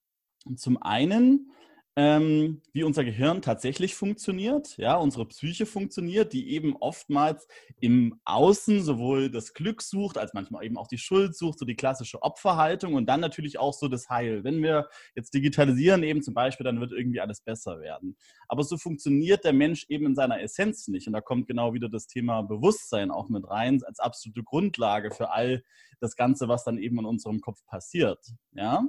Zum 0.55 0.81
einen 0.81 1.51
ähm, 1.95 2.61
wie 2.71 2.83
unser 2.83 3.03
Gehirn 3.03 3.43
tatsächlich 3.43 3.93
funktioniert, 3.93 4.77
ja, 4.77 4.95
unsere 4.95 5.27
Psyche 5.27 5.67
funktioniert, 5.67 6.33
die 6.33 6.49
eben 6.49 6.75
oftmals 6.75 7.47
im 7.79 8.19
Außen 8.25 8.81
sowohl 8.81 9.29
das 9.29 9.53
Glück 9.53 9.83
sucht, 9.83 10.17
als 10.17 10.33
manchmal 10.33 10.65
eben 10.65 10.77
auch 10.77 10.87
die 10.87 10.97
Schuld 10.97 11.35
sucht, 11.35 11.59
so 11.59 11.65
die 11.65 11.75
klassische 11.75 12.23
Opferhaltung 12.23 12.95
und 12.95 13.05
dann 13.05 13.19
natürlich 13.19 13.59
auch 13.59 13.73
so 13.73 13.87
das 13.87 14.09
Heil. 14.09 14.43
Wenn 14.43 14.63
wir 14.63 14.89
jetzt 15.15 15.35
digitalisieren 15.35 16.01
eben 16.01 16.23
zum 16.23 16.33
Beispiel, 16.33 16.63
dann 16.63 16.79
wird 16.79 16.93
irgendwie 16.93 17.21
alles 17.21 17.41
besser 17.41 17.79
werden. 17.79 18.17
Aber 18.47 18.63
so 18.63 18.77
funktioniert 18.77 19.43
der 19.43 19.53
Mensch 19.53 19.85
eben 19.89 20.07
in 20.07 20.15
seiner 20.15 20.41
Essenz 20.41 20.87
nicht. 20.87 21.05
Und 21.05 21.13
da 21.13 21.21
kommt 21.21 21.47
genau 21.47 21.75
wieder 21.75 21.89
das 21.89 22.07
Thema 22.07 22.41
Bewusstsein 22.41 23.11
auch 23.11 23.29
mit 23.29 23.47
rein, 23.47 23.81
als 23.85 23.99
absolute 23.99 24.43
Grundlage 24.43 25.11
für 25.11 25.29
all 25.29 25.63
das 26.03 26.15
Ganze, 26.15 26.47
was 26.47 26.63
dann 26.63 26.77
eben 26.77 26.99
in 26.99 27.05
unserem 27.05 27.41
Kopf 27.41 27.65
passiert. 27.65 28.19
Ja? 28.51 28.85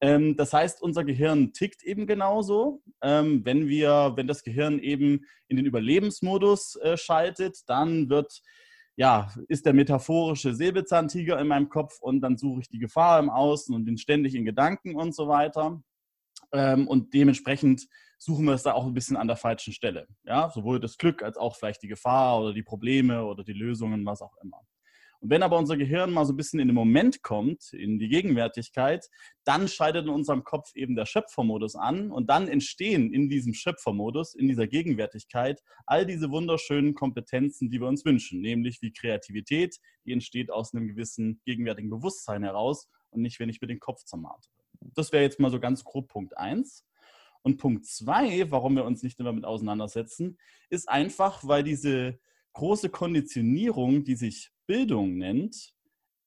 Ähm, 0.00 0.36
das 0.36 0.52
heißt, 0.52 0.82
unser 0.82 1.04
Gehirn 1.04 1.52
tickt 1.52 1.82
eben 1.82 2.06
genauso. 2.06 2.82
Ähm, 3.00 3.44
wenn 3.44 3.68
wir, 3.68 4.12
wenn 4.16 4.26
das 4.26 4.42
Gehirn 4.42 4.78
eben 4.78 5.24
in 5.48 5.56
den 5.56 5.66
Überlebensmodus 5.66 6.76
äh, 6.76 6.96
schaltet, 6.96 7.62
dann 7.66 8.10
wird 8.10 8.42
ja, 8.96 9.32
ist 9.46 9.64
der 9.64 9.74
metaphorische 9.74 10.54
Säbelzahntiger 10.54 11.38
in 11.38 11.46
meinem 11.46 11.68
Kopf 11.68 12.00
und 12.00 12.20
dann 12.20 12.36
suche 12.36 12.62
ich 12.62 12.68
die 12.68 12.80
Gefahr 12.80 13.20
im 13.20 13.30
Außen 13.30 13.72
und 13.72 13.84
bin 13.84 13.96
ständig 13.96 14.34
in 14.34 14.44
Gedanken 14.44 14.96
und 14.96 15.14
so 15.14 15.28
weiter. 15.28 15.80
Ähm, 16.52 16.88
und 16.88 17.14
dementsprechend 17.14 17.86
suchen 18.18 18.46
wir 18.46 18.54
es 18.54 18.64
da 18.64 18.72
auch 18.72 18.86
ein 18.86 18.94
bisschen 18.94 19.16
an 19.16 19.28
der 19.28 19.36
falschen 19.36 19.72
Stelle. 19.72 20.08
Ja, 20.24 20.50
sowohl 20.50 20.80
das 20.80 20.98
Glück 20.98 21.22
als 21.22 21.36
auch 21.36 21.54
vielleicht 21.54 21.82
die 21.82 21.88
Gefahr 21.88 22.40
oder 22.40 22.52
die 22.52 22.64
Probleme 22.64 23.24
oder 23.24 23.44
die 23.44 23.52
Lösungen, 23.52 24.04
was 24.04 24.20
auch 24.20 24.36
immer. 24.42 24.60
Und 25.20 25.30
wenn 25.30 25.42
aber 25.42 25.58
unser 25.58 25.76
Gehirn 25.76 26.12
mal 26.12 26.24
so 26.24 26.32
ein 26.32 26.36
bisschen 26.36 26.60
in 26.60 26.68
den 26.68 26.74
Moment 26.74 27.22
kommt, 27.22 27.72
in 27.72 27.98
die 27.98 28.08
Gegenwärtigkeit, 28.08 29.08
dann 29.44 29.66
schaltet 29.66 30.04
in 30.04 30.10
unserem 30.10 30.44
Kopf 30.44 30.74
eben 30.74 30.94
der 30.94 31.06
Schöpfermodus 31.06 31.74
an 31.74 32.12
und 32.12 32.30
dann 32.30 32.46
entstehen 32.46 33.12
in 33.12 33.28
diesem 33.28 33.52
Schöpfermodus, 33.52 34.34
in 34.34 34.46
dieser 34.46 34.68
Gegenwärtigkeit, 34.68 35.60
all 35.86 36.06
diese 36.06 36.30
wunderschönen 36.30 36.94
Kompetenzen, 36.94 37.68
die 37.68 37.80
wir 37.80 37.88
uns 37.88 38.04
wünschen, 38.04 38.40
nämlich 38.40 38.80
wie 38.80 38.92
Kreativität, 38.92 39.78
die 40.04 40.12
entsteht 40.12 40.50
aus 40.50 40.72
einem 40.72 40.86
gewissen 40.86 41.40
gegenwärtigen 41.44 41.90
Bewusstsein 41.90 42.44
heraus 42.44 42.88
und 43.10 43.22
nicht, 43.22 43.40
wenn 43.40 43.48
ich 43.48 43.60
mir 43.60 43.68
den 43.68 43.80
Kopf 43.80 44.04
zermartere. 44.04 44.52
Das 44.94 45.10
wäre 45.10 45.24
jetzt 45.24 45.40
mal 45.40 45.50
so 45.50 45.58
ganz 45.58 45.82
grob 45.82 46.08
Punkt 46.08 46.36
1. 46.36 46.84
Und 47.42 47.56
Punkt 47.58 47.86
2, 47.86 48.50
warum 48.50 48.76
wir 48.76 48.84
uns 48.84 49.02
nicht 49.02 49.18
damit 49.20 49.44
auseinandersetzen, 49.44 50.38
ist 50.70 50.88
einfach, 50.88 51.46
weil 51.46 51.62
diese 51.62 52.18
große 52.52 52.88
Konditionierung, 52.90 54.04
die 54.04 54.16
sich 54.16 54.50
Bildung 54.68 55.16
nennt, 55.16 55.74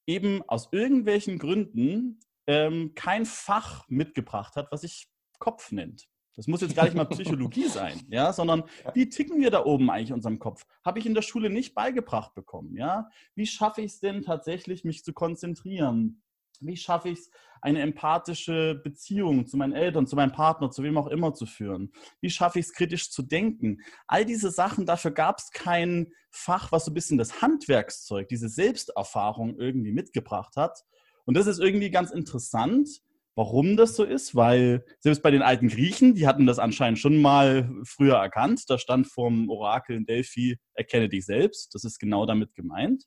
eben 0.07 0.41
aus 0.49 0.69
irgendwelchen 0.73 1.39
Gründen 1.39 2.19
ähm, 2.47 2.93
kein 2.95 3.25
Fach 3.25 3.87
mitgebracht 3.87 4.55
hat, 4.57 4.71
was 4.71 4.81
sich 4.81 5.07
Kopf 5.39 5.71
nennt. 5.71 6.09
Das 6.35 6.47
muss 6.47 6.61
jetzt 6.61 6.75
gar 6.75 6.85
nicht 6.85 6.95
mal 6.95 7.05
Psychologie 7.05 7.67
sein, 7.67 8.01
ja, 8.09 8.33
sondern 8.33 8.63
wie 8.93 9.09
ticken 9.09 9.39
wir 9.39 9.51
da 9.51 9.63
oben 9.63 9.89
eigentlich 9.89 10.09
in 10.09 10.15
unserem 10.15 10.39
Kopf? 10.39 10.65
Habe 10.83 10.99
ich 10.99 11.05
in 11.05 11.13
der 11.13 11.21
Schule 11.21 11.49
nicht 11.49 11.75
beigebracht 11.75 12.33
bekommen, 12.33 12.75
ja? 12.75 13.09
Wie 13.35 13.45
schaffe 13.45 13.81
ich 13.81 13.93
es 13.93 13.99
denn 13.99 14.21
tatsächlich, 14.23 14.83
mich 14.83 15.03
zu 15.03 15.13
konzentrieren? 15.13 16.23
Wie 16.61 16.77
schaffe 16.77 17.09
ich 17.09 17.19
es, 17.19 17.31
eine 17.61 17.81
empathische 17.81 18.75
Beziehung 18.75 19.45
zu 19.45 19.57
meinen 19.57 19.73
Eltern, 19.73 20.07
zu 20.07 20.15
meinem 20.15 20.31
Partner, 20.31 20.71
zu 20.71 20.83
wem 20.83 20.97
auch 20.97 21.07
immer 21.07 21.33
zu 21.33 21.45
führen? 21.45 21.91
Wie 22.19 22.29
schaffe 22.29 22.59
ich 22.59 22.65
es, 22.65 22.73
kritisch 22.73 23.11
zu 23.11 23.21
denken? 23.21 23.81
All 24.07 24.25
diese 24.25 24.51
Sachen, 24.51 24.85
dafür 24.85 25.11
gab 25.11 25.39
es 25.39 25.51
kein 25.51 26.13
Fach, 26.31 26.71
was 26.71 26.85
so 26.85 26.91
ein 26.91 26.93
bisschen 26.93 27.17
das 27.17 27.41
Handwerkszeug, 27.41 28.27
diese 28.29 28.49
Selbsterfahrung 28.49 29.59
irgendwie 29.59 29.91
mitgebracht 29.91 30.55
hat. 30.55 30.83
Und 31.25 31.35
das 31.35 31.47
ist 31.47 31.59
irgendwie 31.59 31.91
ganz 31.91 32.11
interessant, 32.11 33.01
warum 33.35 33.77
das 33.77 33.95
so 33.95 34.03
ist, 34.03 34.35
weil 34.35 34.85
selbst 34.99 35.21
bei 35.23 35.31
den 35.31 35.41
alten 35.41 35.67
Griechen, 35.67 36.15
die 36.15 36.27
hatten 36.27 36.45
das 36.45 36.59
anscheinend 36.59 36.99
schon 36.99 37.21
mal 37.21 37.69
früher 37.83 38.15
erkannt. 38.15 38.69
Da 38.69 38.77
stand 38.77 39.07
vom 39.07 39.49
Orakel 39.49 39.95
in 39.95 40.05
Delphi, 40.05 40.57
erkenne 40.73 41.09
dich 41.09 41.25
selbst. 41.25 41.73
Das 41.75 41.83
ist 41.83 41.99
genau 41.99 42.25
damit 42.25 42.53
gemeint. 42.55 43.05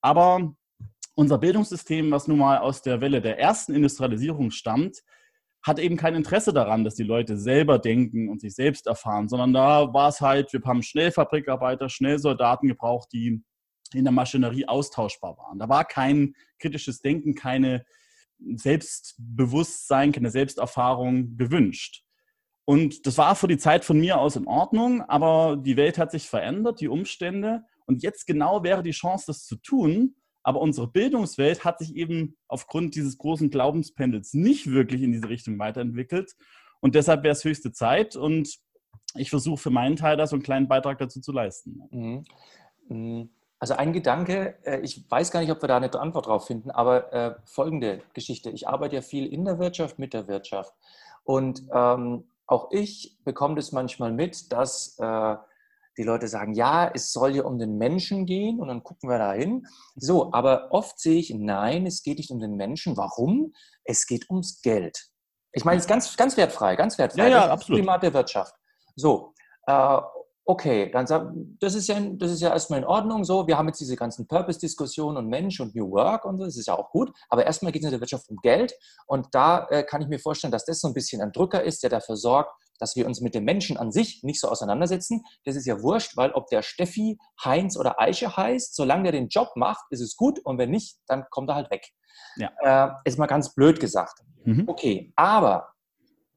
Aber 0.00 0.54
unser 1.20 1.36
Bildungssystem, 1.36 2.10
was 2.10 2.28
nun 2.28 2.38
mal 2.38 2.58
aus 2.58 2.80
der 2.80 3.02
Welle 3.02 3.20
der 3.20 3.38
ersten 3.38 3.74
Industrialisierung 3.74 4.50
stammt, 4.50 5.02
hat 5.62 5.78
eben 5.78 5.98
kein 5.98 6.14
Interesse 6.14 6.54
daran, 6.54 6.82
dass 6.82 6.94
die 6.94 7.02
Leute 7.02 7.36
selber 7.36 7.78
denken 7.78 8.30
und 8.30 8.40
sich 8.40 8.54
selbst 8.54 8.86
erfahren, 8.86 9.28
sondern 9.28 9.52
da 9.52 9.92
war 9.92 10.08
es 10.08 10.22
halt, 10.22 10.50
wir 10.54 10.62
haben 10.64 10.82
schnell 10.82 11.12
Fabrikarbeiter, 11.12 11.90
schnell 11.90 12.18
Soldaten 12.18 12.68
gebraucht, 12.68 13.10
die 13.12 13.44
in 13.92 14.04
der 14.04 14.12
Maschinerie 14.12 14.66
austauschbar 14.66 15.36
waren. 15.36 15.58
Da 15.58 15.68
war 15.68 15.84
kein 15.84 16.32
kritisches 16.58 17.02
Denken, 17.02 17.34
keine 17.34 17.84
Selbstbewusstsein, 18.38 20.12
keine 20.12 20.30
Selbsterfahrung 20.30 21.36
gewünscht. 21.36 22.02
Und 22.64 23.06
das 23.06 23.18
war 23.18 23.36
für 23.36 23.48
die 23.48 23.58
Zeit 23.58 23.84
von 23.84 24.00
mir 24.00 24.18
aus 24.18 24.36
in 24.36 24.46
Ordnung, 24.46 25.02
aber 25.02 25.58
die 25.58 25.76
Welt 25.76 25.98
hat 25.98 26.12
sich 26.12 26.30
verändert, 26.30 26.80
die 26.80 26.88
Umstände. 26.88 27.64
Und 27.84 28.02
jetzt 28.02 28.26
genau 28.26 28.64
wäre 28.64 28.82
die 28.82 28.92
Chance, 28.92 29.24
das 29.26 29.44
zu 29.44 29.56
tun. 29.56 30.14
Aber 30.42 30.60
unsere 30.60 30.88
Bildungswelt 30.88 31.64
hat 31.64 31.78
sich 31.78 31.94
eben 31.96 32.36
aufgrund 32.48 32.94
dieses 32.94 33.18
großen 33.18 33.50
Glaubenspendels 33.50 34.34
nicht 34.34 34.70
wirklich 34.70 35.02
in 35.02 35.12
diese 35.12 35.28
Richtung 35.28 35.58
weiterentwickelt. 35.58 36.34
Und 36.80 36.94
deshalb 36.94 37.22
wäre 37.22 37.32
es 37.32 37.44
höchste 37.44 37.72
Zeit. 37.72 38.16
Und 38.16 38.58
ich 39.14 39.30
versuche 39.30 39.58
für 39.58 39.70
meinen 39.70 39.96
Teil 39.96 40.16
da 40.16 40.26
so 40.26 40.36
einen 40.36 40.42
kleinen 40.42 40.68
Beitrag 40.68 40.98
dazu 40.98 41.20
zu 41.20 41.32
leisten. 41.32 41.82
Mhm. 41.90 42.24
mhm. 42.88 43.30
Also 43.62 43.74
ein 43.74 43.92
Gedanke, 43.92 44.54
äh, 44.64 44.80
ich 44.80 45.04
weiß 45.10 45.30
gar 45.30 45.40
nicht, 45.40 45.52
ob 45.52 45.62
wir 45.62 45.68
da 45.68 45.76
eine 45.76 45.92
Antwort 45.92 46.26
drauf 46.26 46.46
finden, 46.46 46.70
aber 46.70 47.12
äh, 47.12 47.34
folgende 47.44 48.00
Geschichte. 48.14 48.48
Ich 48.48 48.66
arbeite 48.66 48.96
ja 48.96 49.02
viel 49.02 49.26
in 49.26 49.44
der 49.44 49.58
Wirtschaft, 49.58 49.98
mit 49.98 50.14
der 50.14 50.28
Wirtschaft. 50.28 50.74
Und 51.24 51.64
ähm, 51.70 52.24
auch 52.46 52.70
ich 52.72 53.18
bekomme 53.22 53.56
das 53.56 53.72
manchmal 53.72 54.12
mit, 54.12 54.50
dass 54.50 54.98
äh, 54.98 55.36
die 55.96 56.02
Leute 56.02 56.28
sagen, 56.28 56.54
ja, 56.54 56.90
es 56.94 57.12
soll 57.12 57.36
ja 57.36 57.44
um 57.44 57.58
den 57.58 57.76
Menschen 57.76 58.26
gehen 58.26 58.60
und 58.60 58.68
dann 58.68 58.82
gucken 58.82 59.10
wir 59.10 59.18
da 59.18 59.32
hin. 59.32 59.66
So, 59.96 60.32
aber 60.32 60.68
oft 60.70 60.98
sehe 60.98 61.18
ich, 61.18 61.34
nein, 61.34 61.86
es 61.86 62.02
geht 62.02 62.18
nicht 62.18 62.30
um 62.30 62.40
den 62.40 62.56
Menschen. 62.56 62.96
Warum? 62.96 63.52
Es 63.84 64.06
geht 64.06 64.30
ums 64.30 64.62
Geld. 64.62 65.10
Ich 65.52 65.64
meine, 65.64 65.78
es 65.78 65.84
ist 65.84 65.88
ganz, 65.88 66.16
ganz 66.16 66.36
wertfrei, 66.36 66.76
ganz 66.76 66.96
wertfrei. 66.96 67.24
Ja, 67.24 67.28
ja, 67.28 67.40
das 67.42 67.50
absolut. 67.50 67.80
Primat 67.80 68.02
der 68.02 68.14
Wirtschaft. 68.14 68.54
So, 68.94 69.34
äh, 69.66 69.98
okay, 70.44 70.90
dann 70.90 71.06
sag, 71.06 71.32
das 71.60 71.74
ist 71.74 71.88
ja, 71.88 71.98
das 72.00 72.30
ist 72.30 72.40
ja 72.40 72.50
erstmal 72.50 72.80
in 72.80 72.84
Ordnung 72.84 73.24
so. 73.24 73.46
Wir 73.46 73.58
haben 73.58 73.68
jetzt 73.68 73.80
diese 73.80 73.96
ganzen 73.96 74.26
Purpose-Diskussionen 74.26 75.16
und 75.16 75.28
Mensch 75.28 75.60
und 75.60 75.74
New 75.74 75.90
Work 75.90 76.24
und 76.24 76.38
so, 76.38 76.44
das 76.44 76.56
ist 76.56 76.66
ja 76.66 76.78
auch 76.78 76.90
gut. 76.90 77.12
Aber 77.28 77.46
erstmal 77.46 77.72
geht 77.72 77.82
es 77.82 77.86
in 77.86 77.92
der 77.92 78.00
Wirtschaft 78.00 78.28
um 78.28 78.36
Geld 78.36 78.74
und 79.06 79.28
da 79.32 79.66
äh, 79.70 79.82
kann 79.82 80.02
ich 80.02 80.08
mir 80.08 80.18
vorstellen, 80.18 80.52
dass 80.52 80.64
das 80.64 80.80
so 80.80 80.88
ein 80.88 80.94
bisschen 80.94 81.20
ein 81.20 81.32
Drücker 81.32 81.62
ist, 81.62 81.82
der 81.82 81.90
dafür 81.90 82.16
sorgt, 82.16 82.52
dass 82.80 82.96
wir 82.96 83.06
uns 83.06 83.20
mit 83.20 83.34
dem 83.34 83.44
Menschen 83.44 83.76
an 83.76 83.92
sich 83.92 84.22
nicht 84.22 84.40
so 84.40 84.48
auseinandersetzen. 84.48 85.22
Das 85.44 85.56
ist 85.56 85.66
ja 85.66 85.82
wurscht, 85.82 86.16
weil 86.16 86.32
ob 86.32 86.48
der 86.48 86.62
Steffi, 86.62 87.18
Heinz 87.44 87.76
oder 87.76 88.00
Eiche 88.00 88.36
heißt, 88.36 88.74
solange 88.74 89.04
der 89.04 89.12
den 89.12 89.28
Job 89.28 89.50
macht, 89.54 89.84
ist 89.90 90.00
es 90.00 90.16
gut 90.16 90.38
und 90.44 90.58
wenn 90.58 90.70
nicht, 90.70 90.98
dann 91.06 91.24
kommt 91.30 91.50
er 91.50 91.54
halt 91.54 91.70
weg. 91.70 91.86
Ja. 92.36 92.50
Äh, 92.60 92.92
ist 93.04 93.18
mal 93.18 93.26
ganz 93.26 93.54
blöd 93.54 93.80
gesagt. 93.80 94.20
Mhm. 94.44 94.64
Okay, 94.66 95.12
aber 95.16 95.68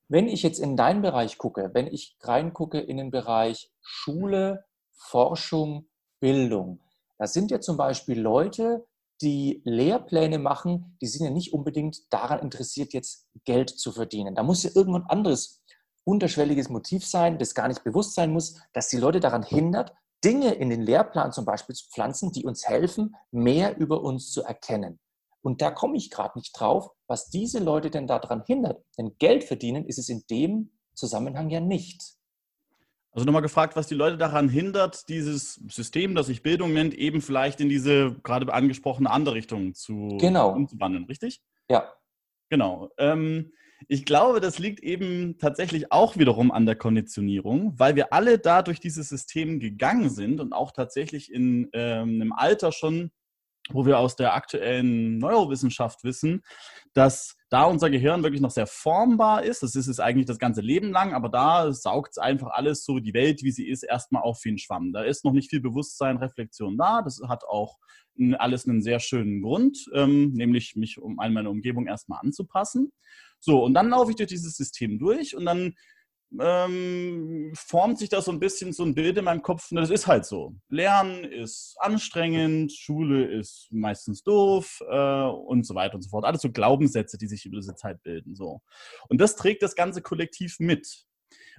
wenn 0.08 0.28
ich 0.28 0.44
jetzt 0.44 0.60
in 0.60 0.78
deinen 0.78 1.02
Bereich 1.02 1.38
gucke, 1.38 1.72
wenn 1.74 1.88
ich 1.88 2.18
reingucke 2.22 2.80
in 2.80 2.98
den 2.98 3.12
Bereich 3.12 3.72
Schule, 3.82 4.66
Forschung, 4.92 5.88
Bildung, 6.20 6.82
da 7.18 7.28
sind 7.28 7.52
ja 7.52 7.60
zum 7.60 7.78
Beispiel 7.78 8.20
Leute, 8.20 8.86
die 9.22 9.62
Lehrpläne 9.64 10.40
machen, 10.40 10.98
die 11.02 11.08
sind 11.08 11.26
ja 11.26 11.32
nicht 11.32 11.54
unbedingt 11.54 12.14
daran 12.14 12.40
interessiert, 12.40 12.94
jetzt 12.94 13.28
Geld 13.46 13.70
zu 13.70 13.92
verdienen. 13.92 14.36
Da 14.36 14.44
muss 14.44 14.64
ja 14.64 14.72
irgendwann 14.76 15.06
anderes 15.08 15.64
unterschwelliges 16.04 16.70
Motiv 16.70 17.06
sein, 17.06 17.38
das 17.38 17.56
gar 17.56 17.68
nicht 17.68 17.84
bewusst 17.84 18.16
sein 18.16 18.32
muss, 18.32 18.60
dass 18.74 18.90
die 18.90 18.98
Leute 18.98 19.20
daran 19.20 19.44
hindert, 19.44 19.94
Dinge 20.24 20.54
in 20.54 20.70
den 20.70 20.82
Lehrplan 20.82 21.32
zum 21.32 21.46
Beispiel 21.46 21.76
zu 21.76 21.90
pflanzen, 21.90 22.32
die 22.32 22.46
uns 22.46 22.68
helfen, 22.68 23.16
mehr 23.32 23.78
über 23.78 24.02
uns 24.02 24.32
zu 24.32 24.44
erkennen. 24.44 25.00
Und 25.42 25.62
da 25.62 25.72
komme 25.72 25.98
ich 25.98 26.10
gerade 26.10 26.38
nicht 26.38 26.58
drauf, 26.58 26.92
was 27.08 27.30
diese 27.30 27.60
Leute 27.60 27.90
denn 27.90 28.08
daran 28.08 28.44
hindert. 28.46 28.84
Denn 28.98 29.18
Geld 29.20 29.44
verdienen 29.44 29.86
ist 29.86 30.00
es 30.00 30.08
in 30.08 30.24
dem 30.30 30.72
Zusammenhang 30.94 31.50
ja 31.50 31.60
nicht. 31.60 32.16
Also 33.12 33.26
nochmal 33.26 33.42
gefragt, 33.42 33.76
was 33.76 33.88
die 33.88 33.94
Leute 33.94 34.18
daran 34.18 34.50
hindert, 34.50 35.08
dieses 35.10 35.56
System, 35.70 36.16
das 36.16 36.28
sich 36.28 36.42
Bildung 36.42 36.74
nennt, 36.74 36.96
eben 36.96 37.22
vielleicht 37.22 37.60
in 37.60 37.70
diese 37.70 38.16
gerade 38.24 38.52
angesprochene 38.52 39.10
andere 39.10 39.36
Richtung 39.36 39.76
zu 39.76 40.18
genau. 40.20 40.52
umzuwandeln, 40.54 41.04
richtig? 41.06 41.44
Ja. 41.70 41.94
Genau. 42.50 42.90
Ähm, 42.98 43.52
ich 43.88 44.06
glaube, 44.06 44.40
das 44.40 44.60
liegt 44.60 44.82
eben 44.82 45.38
tatsächlich 45.38 45.92
auch 45.92 46.18
wiederum 46.18 46.52
an 46.52 46.66
der 46.66 46.76
Konditionierung, 46.76 47.78
weil 47.78 47.96
wir 47.96 48.14
alle 48.14 48.40
da 48.40 48.62
durch 48.62 48.80
dieses 48.80 49.10
System 49.10 49.60
gegangen 49.60 50.10
sind 50.10 50.40
und 50.40 50.54
auch 50.54 50.72
tatsächlich 50.72 51.32
in 51.32 51.70
ähm, 51.74 52.22
einem 52.22 52.34
Alter 52.34 52.72
schon, 52.72 53.12
wo 53.70 53.86
wir 53.86 53.98
aus 53.98 54.16
der 54.16 54.34
aktuellen 54.34 55.18
Neurowissenschaft 55.20 56.04
wissen, 56.04 56.44
dass 56.94 57.38
da 57.50 57.64
unser 57.64 57.90
Gehirn 57.90 58.24
wirklich 58.24 58.42
noch 58.42 58.52
sehr 58.52 58.68
formbar 58.68 59.44
ist. 59.44 59.64
Das 59.64 59.76
ist 59.76 59.88
es 59.88 60.00
eigentlich 60.00 60.26
das 60.26 60.40
ganze 60.40 60.62
Leben 60.62 60.92
lang, 60.92 61.14
aber 61.14 61.30
da 61.30 61.72
saugt 61.72 62.12
es 62.12 62.18
einfach 62.18 62.50
alles 62.52 62.84
so 62.84 63.00
die 63.00 63.14
Welt, 63.14 63.44
wie 63.44 63.52
sie 63.52 63.68
ist, 63.68 63.84
erstmal 63.84 64.24
auf 64.24 64.44
wie 64.44 64.52
ein 64.52 64.58
Schwamm. 64.58 64.92
Da 64.92 65.04
ist 65.04 65.24
noch 65.24 65.32
nicht 65.32 65.50
viel 65.50 65.62
Bewusstsein, 65.62 66.18
Reflexion 66.18 66.78
da. 66.78 67.02
Das 67.02 67.22
hat 67.28 67.46
auch 67.46 67.78
alles 68.38 68.68
einen 68.68 68.82
sehr 68.82 69.00
schönen 69.00 69.42
Grund, 69.42 69.90
ähm, 69.94 70.34
nämlich 70.34 70.76
mich 70.76 71.00
um 71.00 71.20
all 71.20 71.32
meine 71.32 71.50
Umgebung 71.50 71.88
erstmal 71.88 72.20
anzupassen. 72.20 72.92
So, 73.44 73.62
und 73.62 73.74
dann 73.74 73.90
laufe 73.90 74.12
ich 74.12 74.16
durch 74.16 74.30
dieses 74.30 74.56
System 74.56 74.98
durch 75.00 75.36
und 75.36 75.44
dann 75.44 75.76
ähm, 76.40 77.52
formt 77.56 78.00
sich 78.00 78.08
da 78.08 78.22
so 78.22 78.32
ein 78.32 78.40
bisschen 78.40 78.72
so 78.72 78.86
ein 78.86 78.96
Bild 78.96 79.18
in 79.18 79.26
meinem 79.26 79.42
Kopf. 79.42 79.70
Und 79.70 79.76
das 79.78 79.90
ist 79.90 80.08
halt 80.08 80.26
so. 80.26 80.56
Lernen 80.70 81.26
ist 81.26 81.76
anstrengend, 81.80 82.72
Schule 82.72 83.26
ist 83.26 83.68
meistens 83.70 84.24
doof 84.24 84.82
äh, 84.90 85.24
und 85.26 85.66
so 85.66 85.76
weiter 85.76 85.96
und 85.96 86.04
so 86.04 86.10
fort. 86.10 86.24
Alles 86.24 86.42
so 86.42 86.54
Glaubenssätze, 86.54 87.18
die 87.18 87.28
sich 87.28 87.46
über 87.46 87.58
diese 87.58 87.76
Zeit 87.76 88.02
bilden. 88.02 88.34
So. 88.34 88.62
Und 89.10 89.20
das 89.20 89.36
trägt 89.36 89.62
das 89.62 89.76
ganze 89.76 90.02
Kollektiv 90.02 90.56
mit. 90.60 91.06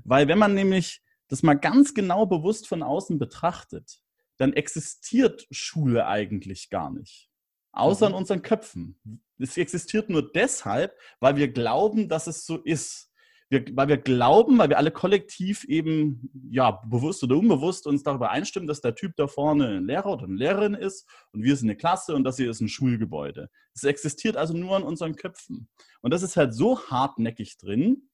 Weil 0.04 0.26
wenn 0.26 0.38
man 0.38 0.54
nämlich 0.54 1.02
das 1.28 1.42
mal 1.42 1.52
ganz 1.52 1.92
genau 1.92 2.24
bewusst 2.24 2.66
von 2.66 2.82
außen 2.82 3.18
betrachtet, 3.18 4.00
dann 4.38 4.54
existiert 4.54 5.46
Schule 5.50 6.06
eigentlich 6.06 6.70
gar 6.70 6.90
nicht. 6.90 7.28
Außer 7.74 8.08
mhm. 8.08 8.14
in 8.14 8.18
unseren 8.18 8.42
Köpfen. 8.42 8.98
Es 9.38 9.56
existiert 9.56 10.10
nur 10.10 10.30
deshalb, 10.32 10.96
weil 11.20 11.36
wir 11.36 11.48
glauben, 11.48 12.08
dass 12.08 12.26
es 12.26 12.46
so 12.46 12.58
ist. 12.58 13.10
Wir, 13.50 13.64
weil 13.76 13.88
wir 13.88 13.98
glauben, 13.98 14.56
weil 14.58 14.70
wir 14.70 14.78
alle 14.78 14.90
kollektiv 14.90 15.64
eben, 15.64 16.30
ja, 16.50 16.70
bewusst 16.86 17.22
oder 17.22 17.36
unbewusst 17.36 17.86
uns 17.86 18.02
darüber 18.02 18.30
einstimmen, 18.30 18.66
dass 18.66 18.80
der 18.80 18.94
Typ 18.94 19.12
da 19.16 19.26
vorne 19.26 19.68
ein 19.68 19.86
Lehrer 19.86 20.12
oder 20.12 20.24
eine 20.24 20.36
Lehrerin 20.36 20.74
ist 20.74 21.06
und 21.32 21.42
wir 21.42 21.54
sind 21.54 21.68
eine 21.68 21.76
Klasse 21.76 22.14
und 22.14 22.24
das 22.24 22.36
hier 22.36 22.50
ist 22.50 22.60
ein 22.60 22.68
Schulgebäude. 22.68 23.50
Es 23.74 23.84
existiert 23.84 24.36
also 24.36 24.54
nur 24.54 24.76
in 24.78 24.82
unseren 24.82 25.14
Köpfen. 25.14 25.68
Und 26.00 26.12
das 26.12 26.22
ist 26.22 26.36
halt 26.36 26.54
so 26.54 26.80
hartnäckig 26.88 27.58
drin, 27.58 28.08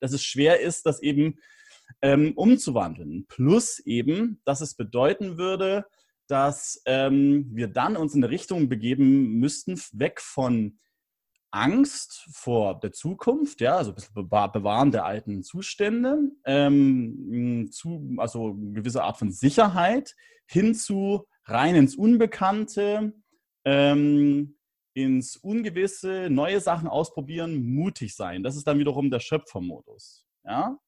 dass 0.00 0.12
es 0.12 0.24
schwer 0.24 0.60
ist, 0.60 0.84
das 0.84 1.00
eben 1.00 1.38
ähm, 2.02 2.32
umzuwandeln. 2.34 3.26
Plus 3.28 3.78
eben, 3.78 4.40
dass 4.44 4.60
es 4.60 4.74
bedeuten 4.74 5.38
würde, 5.38 5.86
dass 6.28 6.82
ähm, 6.86 7.48
wir 7.52 7.68
dann 7.68 7.96
uns 7.96 8.14
in 8.14 8.22
eine 8.22 8.30
Richtung 8.30 8.68
begeben 8.68 9.38
müssten, 9.38 9.80
weg 9.92 10.20
von 10.20 10.78
Angst 11.50 12.26
vor 12.32 12.78
der 12.80 12.92
Zukunft, 12.92 13.60
ja, 13.60 13.76
also 13.76 13.92
ein 13.92 13.94
bisschen 13.94 14.14
Bewahren 14.14 14.90
der 14.90 15.04
alten 15.04 15.42
Zustände, 15.42 16.18
ähm, 16.44 17.68
zu, 17.70 18.14
also 18.18 18.50
eine 18.50 18.72
gewisse 18.72 19.02
Art 19.02 19.16
von 19.16 19.30
Sicherheit, 19.30 20.14
hin 20.46 20.74
zu 20.74 21.26
rein 21.44 21.74
ins 21.74 21.96
Unbekannte, 21.96 23.14
ähm, 23.64 24.58
ins 24.94 25.36
Ungewisse, 25.36 26.28
neue 26.30 26.60
Sachen 26.60 26.88
ausprobieren, 26.88 27.74
mutig 27.74 28.14
sein. 28.14 28.42
Das 28.42 28.56
ist 28.56 28.66
dann 28.66 28.78
wiederum 28.78 29.10
der 29.10 29.20
Schöpfermodus. 29.20 30.26
Ja? 30.44 30.78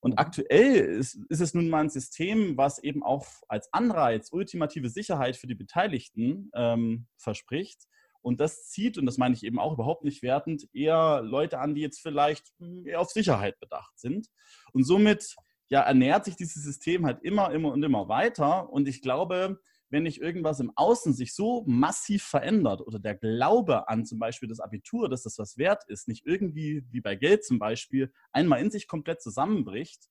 Und 0.00 0.12
mhm. 0.12 0.18
aktuell 0.18 0.76
ist, 0.76 1.18
ist, 1.28 1.40
es 1.40 1.54
nun 1.54 1.68
mal 1.68 1.80
ein 1.80 1.90
System, 1.90 2.56
was 2.56 2.82
eben 2.82 3.02
auch 3.02 3.26
als 3.48 3.72
Anreiz 3.72 4.32
ultimative 4.32 4.88
Sicherheit 4.88 5.36
für 5.36 5.46
die 5.46 5.54
Beteiligten 5.54 6.50
ähm, 6.54 7.06
verspricht. 7.16 7.84
Und 8.20 8.40
das 8.40 8.68
zieht, 8.68 8.98
und 8.98 9.06
das 9.06 9.16
meine 9.16 9.34
ich 9.34 9.44
eben 9.44 9.58
auch 9.58 9.72
überhaupt 9.72 10.04
nicht 10.04 10.22
wertend, 10.22 10.68
eher 10.72 11.22
Leute 11.22 11.58
an, 11.60 11.74
die 11.74 11.80
jetzt 11.80 12.00
vielleicht 12.00 12.52
hm, 12.58 12.86
eher 12.86 13.00
auf 13.00 13.10
Sicherheit 13.10 13.58
bedacht 13.60 13.98
sind. 13.98 14.28
Und 14.72 14.84
somit 14.84 15.36
ja, 15.68 15.82
ernährt 15.82 16.24
sich 16.24 16.36
dieses 16.36 16.62
System 16.62 17.04
halt 17.04 17.22
immer, 17.22 17.52
immer 17.52 17.72
und 17.72 17.82
immer 17.82 18.08
weiter. 18.08 18.70
Und 18.70 18.88
ich 18.88 19.02
glaube, 19.02 19.60
wenn 19.90 20.02
nicht 20.02 20.20
irgendwas 20.20 20.60
im 20.60 20.72
Außen 20.74 21.14
sich 21.14 21.34
so 21.34 21.64
massiv 21.66 22.22
verändert 22.24 22.80
oder 22.80 22.98
der 22.98 23.14
Glaube 23.14 23.88
an 23.88 24.04
zum 24.04 24.18
Beispiel 24.18 24.48
das 24.48 24.60
Abitur, 24.60 25.08
dass 25.08 25.22
das 25.22 25.38
was 25.38 25.56
wert 25.56 25.84
ist, 25.88 26.08
nicht 26.08 26.26
irgendwie 26.26 26.84
wie 26.90 27.00
bei 27.00 27.16
Geld 27.16 27.44
zum 27.44 27.58
Beispiel 27.58 28.12
einmal 28.32 28.60
in 28.60 28.70
sich 28.70 28.86
komplett 28.86 29.22
zusammenbricht, 29.22 30.08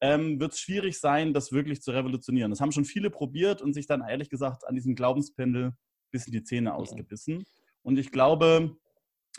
ähm, 0.00 0.38
wird 0.40 0.52
es 0.52 0.60
schwierig 0.60 0.98
sein, 0.98 1.32
das 1.32 1.52
wirklich 1.52 1.80
zu 1.80 1.92
revolutionieren. 1.92 2.50
Das 2.50 2.60
haben 2.60 2.72
schon 2.72 2.84
viele 2.84 3.10
probiert 3.10 3.62
und 3.62 3.72
sich 3.72 3.86
dann 3.86 4.02
ehrlich 4.06 4.28
gesagt 4.28 4.66
an 4.66 4.74
diesem 4.74 4.94
Glaubenspendel 4.94 5.72
bis 6.10 6.26
in 6.26 6.32
die 6.32 6.44
Zähne 6.44 6.74
ausgebissen. 6.74 7.44
Und 7.82 7.98
ich 7.98 8.12
glaube, 8.12 8.76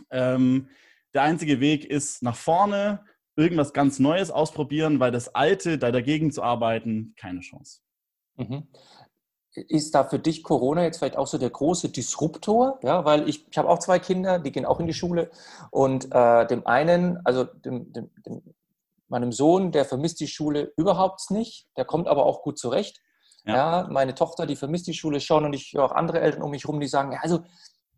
ähm, 0.09 0.69
der 1.13 1.21
einzige 1.21 1.59
Weg 1.59 1.85
ist 1.85 2.23
nach 2.23 2.35
vorne, 2.35 3.05
irgendwas 3.37 3.73
ganz 3.73 3.99
Neues 3.99 4.31
ausprobieren, 4.31 4.99
weil 4.99 5.11
das 5.11 5.35
Alte, 5.35 5.77
da 5.77 5.91
dagegen 5.91 6.31
zu 6.31 6.41
arbeiten, 6.41 7.13
keine 7.17 7.41
Chance. 7.41 7.81
Mhm 8.37 8.67
ist 9.55 9.95
da 9.95 10.03
für 10.03 10.19
dich 10.19 10.43
Corona 10.43 10.83
jetzt 10.83 10.97
vielleicht 10.97 11.17
auch 11.17 11.27
so 11.27 11.37
der 11.37 11.49
große 11.49 11.89
Disruptor? 11.89 12.79
Ja, 12.83 13.05
weil 13.05 13.27
ich, 13.27 13.47
ich 13.49 13.57
habe 13.57 13.69
auch 13.69 13.79
zwei 13.79 13.99
Kinder, 13.99 14.39
die 14.39 14.51
gehen 14.51 14.65
auch 14.65 14.79
in 14.79 14.87
die 14.87 14.93
Schule 14.93 15.31
und 15.71 16.13
äh, 16.13 16.45
dem 16.47 16.65
einen, 16.67 17.19
also 17.25 17.43
dem, 17.43 17.91
dem, 17.93 18.09
dem, 18.25 18.41
meinem 19.07 19.31
Sohn, 19.31 19.71
der 19.71 19.85
vermisst 19.85 20.19
die 20.19 20.27
Schule 20.27 20.73
überhaupt 20.77 21.29
nicht, 21.29 21.67
der 21.77 21.85
kommt 21.85 22.07
aber 22.07 22.25
auch 22.25 22.41
gut 22.41 22.57
zurecht. 22.57 23.01
Ja. 23.45 23.81
ja. 23.81 23.87
meine 23.89 24.15
Tochter, 24.15 24.45
die 24.45 24.55
vermisst 24.55 24.87
die 24.87 24.93
Schule 24.93 25.19
schon 25.19 25.45
und 25.45 25.53
ich 25.53 25.73
höre 25.73 25.85
auch 25.85 25.91
andere 25.91 26.19
Eltern 26.19 26.41
um 26.41 26.51
mich 26.51 26.63
herum, 26.63 26.79
die 26.79 26.87
sagen, 26.87 27.11
ja, 27.11 27.19
also 27.21 27.43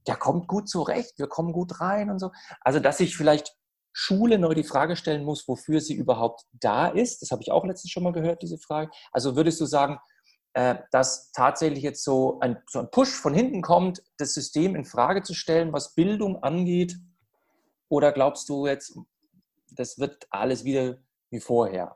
der 0.06 0.16
kommt 0.16 0.48
gut 0.48 0.70
zurecht, 0.70 1.18
wir 1.18 1.28
kommen 1.28 1.54
gut 1.54 1.80
rein 1.82 2.10
und 2.10 2.20
so. 2.20 2.32
Also, 2.62 2.80
dass 2.80 3.00
ich 3.00 3.16
vielleicht 3.16 3.56
Schule 4.00 4.38
neu 4.38 4.54
die 4.54 4.64
Frage 4.64 4.96
stellen 4.96 5.24
muss, 5.24 5.48
wofür 5.48 5.82
sie 5.82 5.96
überhaupt 5.96 6.44
da 6.52 6.88
ist, 6.88 7.22
das 7.22 7.32
habe 7.32 7.42
ich 7.42 7.52
auch 7.52 7.66
letztens 7.66 7.92
schon 7.92 8.04
mal 8.04 8.14
gehört, 8.14 8.44
diese 8.44 8.60
Frage. 8.60 8.92
Also 9.12 9.36
würdest 9.36 9.60
du 9.60 9.66
sagen, 9.66 9.98
dass 10.92 11.32
tatsächlich 11.34 11.84
jetzt 11.84 12.04
so 12.04 12.40
ein, 12.40 12.58
so 12.68 12.80
ein 12.80 12.90
Push 12.90 13.12
von 13.12 13.34
hinten 13.34 13.62
kommt, 13.62 14.02
das 14.18 14.34
System 14.34 14.76
in 14.76 14.86
Frage 14.86 15.22
zu 15.22 15.36
stellen, 15.36 15.72
was 15.72 15.94
Bildung 15.94 16.42
angeht? 16.42 16.98
Oder 17.90 18.12
glaubst 18.12 18.50
du 18.50 18.66
jetzt, 18.66 18.98
das 19.72 20.00
wird 20.00 20.26
alles 20.32 20.64
wieder 20.64 20.98
wie 21.30 21.40
vorher? 21.40 21.96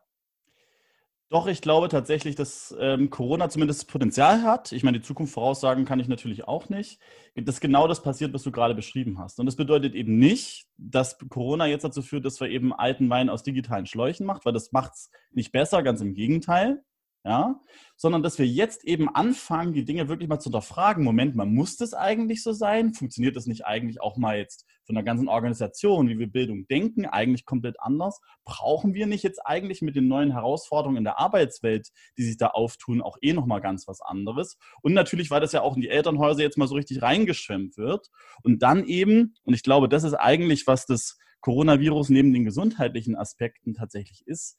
Doch, 1.29 1.47
ich 1.47 1.61
glaube 1.61 1.87
tatsächlich, 1.87 2.35
dass 2.35 2.75
ähm, 2.77 3.09
Corona 3.09 3.49
zumindest 3.49 3.87
Potenzial 3.87 4.43
hat. 4.43 4.73
Ich 4.73 4.83
meine, 4.83 4.99
die 4.99 5.05
Zukunft 5.05 5.33
voraussagen 5.33 5.85
kann 5.85 5.99
ich 5.99 6.07
natürlich 6.09 6.45
auch 6.45 6.69
nicht. 6.69 6.99
Dass 7.35 7.61
genau 7.61 7.87
das 7.87 8.03
passiert, 8.03 8.33
was 8.33 8.43
du 8.43 8.51
gerade 8.51 8.75
beschrieben 8.75 9.17
hast. 9.17 9.39
Und 9.39 9.45
das 9.47 9.55
bedeutet 9.55 9.95
eben 9.95 10.19
nicht, 10.19 10.67
dass 10.77 11.17
Corona 11.29 11.65
jetzt 11.65 11.83
dazu 11.83 12.01
führt, 12.01 12.25
dass 12.25 12.39
wir 12.41 12.49
eben 12.49 12.73
alten 12.73 13.09
Wein 13.09 13.29
aus 13.29 13.43
digitalen 13.43 13.85
Schläuchen 13.85 14.25
macht, 14.25 14.45
weil 14.45 14.53
das 14.53 14.71
macht 14.71 14.91
es 14.93 15.09
nicht 15.31 15.51
besser, 15.51 15.81
ganz 15.81 16.01
im 16.01 16.13
Gegenteil 16.13 16.83
ja, 17.23 17.61
sondern 17.97 18.23
dass 18.23 18.39
wir 18.39 18.47
jetzt 18.47 18.83
eben 18.83 19.07
anfangen, 19.07 19.73
die 19.73 19.85
Dinge 19.85 20.09
wirklich 20.09 20.27
mal 20.27 20.39
zu 20.39 20.49
hinterfragen. 20.49 21.03
Moment 21.03 21.35
mal, 21.35 21.45
muss 21.45 21.77
das 21.77 21.93
eigentlich 21.93 22.41
so 22.41 22.51
sein? 22.51 22.93
Funktioniert 22.93 23.35
das 23.35 23.45
nicht 23.45 23.65
eigentlich 23.65 24.01
auch 24.01 24.17
mal 24.17 24.37
jetzt 24.37 24.65
von 24.85 24.95
der 24.95 25.03
ganzen 25.03 25.27
Organisation, 25.27 26.09
wie 26.09 26.17
wir 26.17 26.31
Bildung 26.31 26.67
denken, 26.67 27.05
eigentlich 27.05 27.45
komplett 27.45 27.79
anders? 27.79 28.19
Brauchen 28.43 28.95
wir 28.95 29.05
nicht 29.05 29.23
jetzt 29.23 29.39
eigentlich 29.45 29.83
mit 29.83 29.95
den 29.95 30.07
neuen 30.07 30.31
Herausforderungen 30.31 30.97
in 30.97 31.03
der 31.03 31.19
Arbeitswelt, 31.19 31.89
die 32.17 32.23
sich 32.23 32.37
da 32.37 32.47
auftun, 32.47 33.03
auch 33.03 33.17
eh 33.21 33.33
nochmal 33.33 33.61
ganz 33.61 33.87
was 33.87 34.01
anderes? 34.01 34.57
Und 34.81 34.93
natürlich, 34.93 35.29
weil 35.29 35.41
das 35.41 35.51
ja 35.51 35.61
auch 35.61 35.75
in 35.75 35.81
die 35.81 35.89
Elternhäuser 35.89 36.41
jetzt 36.41 36.57
mal 36.57 36.67
so 36.67 36.75
richtig 36.75 37.03
reingeschwemmt 37.03 37.77
wird. 37.77 38.07
Und 38.41 38.63
dann 38.63 38.83
eben, 38.85 39.35
und 39.43 39.53
ich 39.53 39.61
glaube, 39.61 39.87
das 39.87 40.03
ist 40.03 40.15
eigentlich, 40.15 40.65
was 40.65 40.87
das 40.87 41.19
Coronavirus 41.41 42.09
neben 42.09 42.33
den 42.33 42.45
gesundheitlichen 42.45 43.15
Aspekten 43.15 43.75
tatsächlich 43.75 44.23
ist, 44.25 44.57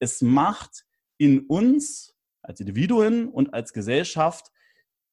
es 0.00 0.22
macht 0.22 0.84
in 1.20 1.40
uns 1.40 2.16
als 2.40 2.60
Individuen 2.60 3.28
und 3.28 3.52
als 3.52 3.74
Gesellschaft 3.74 4.50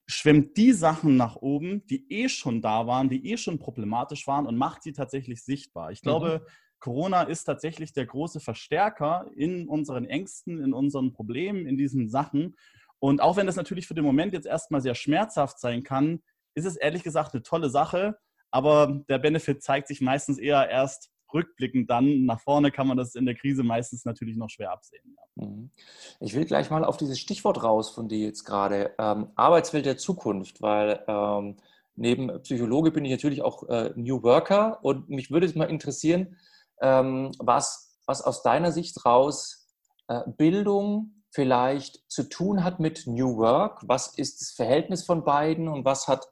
schwemmt 0.08 0.56
die 0.56 0.72
Sachen 0.72 1.18
nach 1.18 1.36
oben, 1.36 1.86
die 1.88 2.10
eh 2.10 2.30
schon 2.30 2.62
da 2.62 2.88
waren, 2.88 3.10
die 3.10 3.30
eh 3.30 3.36
schon 3.36 3.60
problematisch 3.60 4.26
waren 4.26 4.48
und 4.48 4.56
macht 4.56 4.84
sie 4.84 4.94
tatsächlich 4.94 5.44
sichtbar. 5.44 5.92
Ich 5.92 6.02
glaube, 6.02 6.42
mhm. 6.42 6.50
Corona 6.80 7.24
ist 7.24 7.44
tatsächlich 7.44 7.92
der 7.92 8.06
große 8.06 8.40
Verstärker 8.40 9.30
in 9.36 9.68
unseren 9.68 10.06
Ängsten, 10.06 10.64
in 10.64 10.74
unseren 10.74 11.12
Problemen, 11.12 11.68
in 11.68 11.76
diesen 11.76 12.08
Sachen. 12.08 12.56
Und 13.00 13.20
auch 13.20 13.36
wenn 13.36 13.48
das 13.48 13.58
natürlich 13.58 13.86
für 13.86 13.94
den 13.94 14.06
Moment 14.06 14.32
jetzt 14.32 14.48
erstmal 14.48 14.80
sehr 14.80 14.96
schmerzhaft 14.96 15.60
sein 15.60 15.84
kann, 15.84 16.22
ist 16.56 16.66
es 16.66 16.78
ehrlich 16.78 17.04
gesagt 17.04 17.34
eine 17.34 17.44
tolle 17.44 17.70
Sache. 17.70 18.18
Aber 18.50 19.04
der 19.10 19.20
Benefit 19.20 19.62
zeigt 19.62 19.90
sich 19.90 20.00
meistens 20.00 20.38
eher 20.38 20.70
erst 20.70 21.12
rückblickend 21.34 21.90
dann, 21.90 22.26
nach 22.26 22.40
vorne 22.40 22.72
kann 22.72 22.88
man 22.88 22.98
das 22.98 23.16
in 23.16 23.26
der 23.26 23.36
Krise 23.36 23.64
meistens 23.64 24.06
natürlich 24.06 24.38
noch 24.38 24.50
schwer 24.50 24.72
absehen. 24.72 25.16
Ja. 25.36 25.46
Mhm. 25.46 25.72
Ich 26.20 26.34
will 26.34 26.46
gleich 26.46 26.70
mal 26.70 26.84
auf 26.84 26.98
dieses 26.98 27.20
Stichwort 27.20 27.64
raus 27.64 27.90
von 27.90 28.08
dir 28.08 28.20
jetzt 28.20 28.44
gerade, 28.44 28.94
ähm, 28.98 29.32
Arbeitswelt 29.36 29.86
der 29.86 29.98
Zukunft, 29.98 30.62
weil 30.62 31.04
ähm, 31.08 31.58
neben 31.96 32.42
Psychologe 32.44 32.92
bin 32.92 33.06
ich 33.06 33.12
natürlich 33.12 33.42
auch 33.42 33.68
äh, 33.70 33.92
New 33.96 34.24
Worker 34.24 34.84
und 34.84 35.10
mich 35.10 35.32
würde 35.32 35.46
es 35.46 35.56
mal 35.56 35.66
interessieren, 35.70 36.38
ähm, 36.82 37.32
was, 37.40 37.98
was 38.06 38.22
aus 38.22 38.44
deiner 38.44 38.72
Sicht 38.72 39.06
raus 39.06 39.68
äh, 40.08 40.22
Bildung 40.38 41.24
vielleicht 41.32 42.10
zu 42.10 42.24
tun 42.24 42.64
hat 42.64 42.80
mit 42.80 43.06
New 43.06 43.38
Work. 43.38 43.82
Was 43.88 44.18
ist 44.18 44.42
das 44.42 44.52
Verhältnis 44.52 45.04
von 45.04 45.24
beiden 45.24 45.68
und 45.68 45.86
was 45.86 46.08
hat 46.08 46.28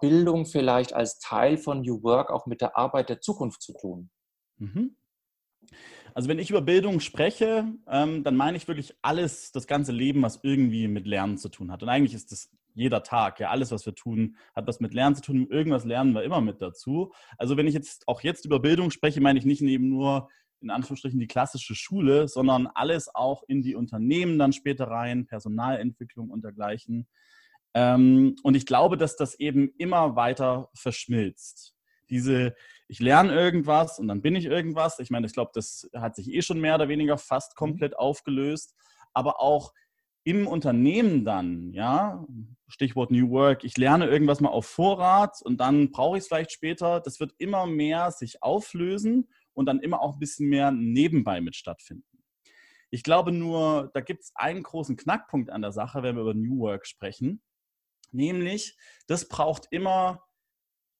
Bildung 0.00 0.46
vielleicht 0.46 0.92
als 0.92 1.18
Teil 1.18 1.58
von 1.58 1.80
New 1.80 2.02
Work 2.02 2.30
auch 2.30 2.46
mit 2.46 2.60
der 2.60 2.76
Arbeit 2.76 3.08
der 3.08 3.20
Zukunft 3.20 3.62
zu 3.62 3.72
tun? 3.72 4.10
Mhm. 4.58 4.96
Also 6.14 6.28
wenn 6.28 6.38
ich 6.38 6.48
über 6.48 6.62
Bildung 6.62 7.00
spreche, 7.00 7.66
ähm, 7.88 8.24
dann 8.24 8.36
meine 8.36 8.56
ich 8.56 8.68
wirklich 8.68 8.94
alles, 9.02 9.52
das 9.52 9.66
ganze 9.66 9.92
Leben, 9.92 10.22
was 10.22 10.40
irgendwie 10.42 10.88
mit 10.88 11.06
Lernen 11.06 11.36
zu 11.36 11.50
tun 11.50 11.70
hat. 11.70 11.82
Und 11.82 11.88
eigentlich 11.88 12.14
ist 12.14 12.32
das 12.32 12.50
jeder 12.74 13.02
Tag, 13.02 13.40
ja, 13.40 13.50
alles, 13.50 13.70
was 13.70 13.84
wir 13.86 13.94
tun, 13.94 14.36
hat 14.54 14.66
was 14.66 14.80
mit 14.80 14.94
Lernen 14.94 15.16
zu 15.16 15.22
tun. 15.22 15.46
Irgendwas 15.50 15.84
lernen 15.84 16.14
wir 16.14 16.22
immer 16.22 16.40
mit 16.40 16.62
dazu. 16.62 17.12
Also 17.36 17.56
wenn 17.56 17.66
ich 17.66 17.74
jetzt 17.74 18.06
auch 18.06 18.22
jetzt 18.22 18.44
über 18.44 18.60
Bildung 18.60 18.90
spreche, 18.90 19.20
meine 19.20 19.38
ich 19.38 19.44
nicht 19.44 19.62
eben 19.62 19.88
nur 19.88 20.28
in 20.60 20.70
Anführungsstrichen 20.70 21.20
die 21.20 21.26
klassische 21.26 21.74
Schule, 21.74 22.28
sondern 22.28 22.66
alles 22.66 23.14
auch 23.14 23.42
in 23.46 23.62
die 23.62 23.74
Unternehmen 23.74 24.38
dann 24.38 24.52
später 24.52 24.88
rein, 24.88 25.26
Personalentwicklung 25.26 26.30
und 26.30 26.44
dergleichen. 26.44 27.08
Ähm, 27.76 28.36
und 28.42 28.56
ich 28.56 28.64
glaube, 28.64 28.96
dass 28.96 29.16
das 29.16 29.38
eben 29.38 29.70
immer 29.76 30.16
weiter 30.16 30.70
verschmilzt. 30.72 31.74
Diese, 32.08 32.54
ich 32.88 33.00
lerne 33.00 33.34
irgendwas 33.34 33.98
und 33.98 34.08
dann 34.08 34.22
bin 34.22 34.34
ich 34.34 34.46
irgendwas. 34.46 34.98
Ich 34.98 35.10
meine, 35.10 35.26
ich 35.26 35.34
glaube, 35.34 35.50
das 35.52 35.86
hat 35.94 36.16
sich 36.16 36.32
eh 36.32 36.40
schon 36.40 36.58
mehr 36.58 36.76
oder 36.76 36.88
weniger 36.88 37.18
fast 37.18 37.52
mhm. 37.52 37.58
komplett 37.58 37.98
aufgelöst. 37.98 38.74
Aber 39.12 39.42
auch 39.42 39.74
im 40.24 40.46
Unternehmen 40.46 41.26
dann, 41.26 41.70
ja, 41.74 42.24
Stichwort 42.66 43.10
New 43.10 43.28
Work, 43.28 43.62
ich 43.62 43.76
lerne 43.76 44.06
irgendwas 44.06 44.40
mal 44.40 44.48
auf 44.48 44.64
Vorrat 44.64 45.42
und 45.42 45.60
dann 45.60 45.90
brauche 45.90 46.16
ich 46.16 46.22
es 46.22 46.28
vielleicht 46.28 46.52
später. 46.52 47.00
Das 47.00 47.20
wird 47.20 47.34
immer 47.36 47.66
mehr 47.66 48.10
sich 48.10 48.42
auflösen 48.42 49.28
und 49.52 49.66
dann 49.66 49.80
immer 49.80 50.00
auch 50.00 50.14
ein 50.14 50.18
bisschen 50.18 50.48
mehr 50.48 50.70
nebenbei 50.70 51.42
mit 51.42 51.56
stattfinden. 51.56 52.24
Ich 52.90 53.02
glaube 53.02 53.32
nur, 53.32 53.90
da 53.92 54.00
gibt 54.00 54.22
es 54.22 54.32
einen 54.34 54.62
großen 54.62 54.96
Knackpunkt 54.96 55.50
an 55.50 55.60
der 55.60 55.72
Sache, 55.72 56.02
wenn 56.02 56.16
wir 56.16 56.22
über 56.22 56.34
New 56.34 56.60
Work 56.60 56.86
sprechen. 56.86 57.42
Nämlich, 58.12 58.76
das 59.06 59.28
braucht 59.28 59.68
immer 59.70 60.24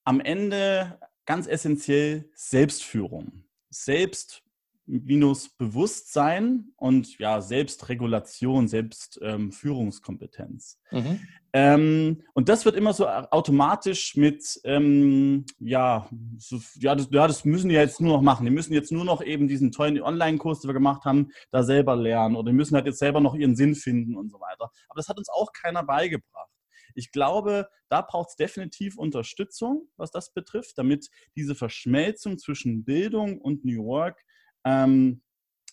am 0.04 0.20
Ende 0.20 1.00
ganz 1.24 1.46
essentiell 1.46 2.30
Selbstführung. 2.34 3.44
Selbst 3.68 4.46
minus 4.86 5.48
Bewusstsein 5.48 6.72
und 6.76 7.18
ja, 7.18 7.40
Selbstregulation, 7.40 8.68
Selbstführungskompetenz. 8.68 10.78
Ähm, 10.92 11.02
mhm. 11.02 11.20
ähm, 11.52 12.22
und 12.34 12.48
das 12.48 12.64
wird 12.64 12.76
immer 12.76 12.92
so 12.92 13.08
automatisch 13.08 14.14
mit, 14.14 14.60
ähm, 14.64 15.44
ja, 15.58 16.08
so, 16.38 16.60
ja, 16.76 16.94
das, 16.94 17.08
ja, 17.10 17.26
das 17.26 17.44
müssen 17.44 17.68
die 17.68 17.74
jetzt 17.74 18.00
nur 18.00 18.12
noch 18.12 18.22
machen. 18.22 18.44
Die 18.44 18.52
müssen 18.52 18.72
jetzt 18.72 18.92
nur 18.92 19.04
noch 19.04 19.22
eben 19.22 19.48
diesen 19.48 19.72
tollen 19.72 20.00
Online-Kurs, 20.00 20.60
den 20.60 20.68
wir 20.68 20.74
gemacht 20.74 21.04
haben, 21.04 21.32
da 21.50 21.64
selber 21.64 21.96
lernen 21.96 22.36
oder 22.36 22.52
die 22.52 22.56
müssen 22.56 22.76
halt 22.76 22.86
jetzt 22.86 23.00
selber 23.00 23.20
noch 23.20 23.34
ihren 23.34 23.56
Sinn 23.56 23.74
finden 23.74 24.16
und 24.16 24.30
so 24.30 24.38
weiter. 24.38 24.70
Aber 24.88 24.98
das 24.98 25.08
hat 25.08 25.18
uns 25.18 25.28
auch 25.28 25.52
keiner 25.52 25.82
beigebracht. 25.82 26.50
Ich 26.96 27.12
glaube, 27.12 27.68
da 27.88 28.02
braucht 28.02 28.30
es 28.30 28.36
definitiv 28.36 28.96
Unterstützung, 28.96 29.88
was 29.96 30.10
das 30.10 30.32
betrifft, 30.32 30.78
damit 30.78 31.08
diese 31.36 31.54
Verschmelzung 31.54 32.38
zwischen 32.38 32.84
Bildung 32.84 33.40
und 33.40 33.64
New 33.64 33.84
York 33.84 34.22
ähm, 34.64 35.22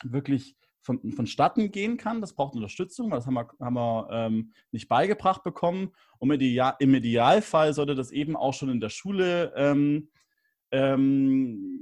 wirklich 0.04 0.56
von, 0.84 1.12
vonstatten 1.12 1.72
gehen 1.72 1.98
kann. 1.98 2.22
Das 2.22 2.36
braucht 2.36 2.56
Unterstützung, 2.56 3.10
weil 3.10 3.20
das 3.20 3.26
haben 3.26 3.36
wir, 3.36 3.48
haben 3.60 3.76
wir 3.76 4.08
ähm, 4.12 4.54
nicht 4.72 4.90
beigebracht 4.90 5.44
bekommen. 5.44 5.92
Und 6.20 6.32
im, 6.32 6.72
im, 6.80 6.96
Idealfall 6.96 7.74
sollte 7.74 7.96
das 7.96 8.12
eben 8.12 8.36
auch 8.36 8.54
schon 8.54 8.70
in 8.70 8.80
der 8.80 8.90
Schule 8.90 9.54
ähm, 9.56 10.10
ähm, 10.72 11.73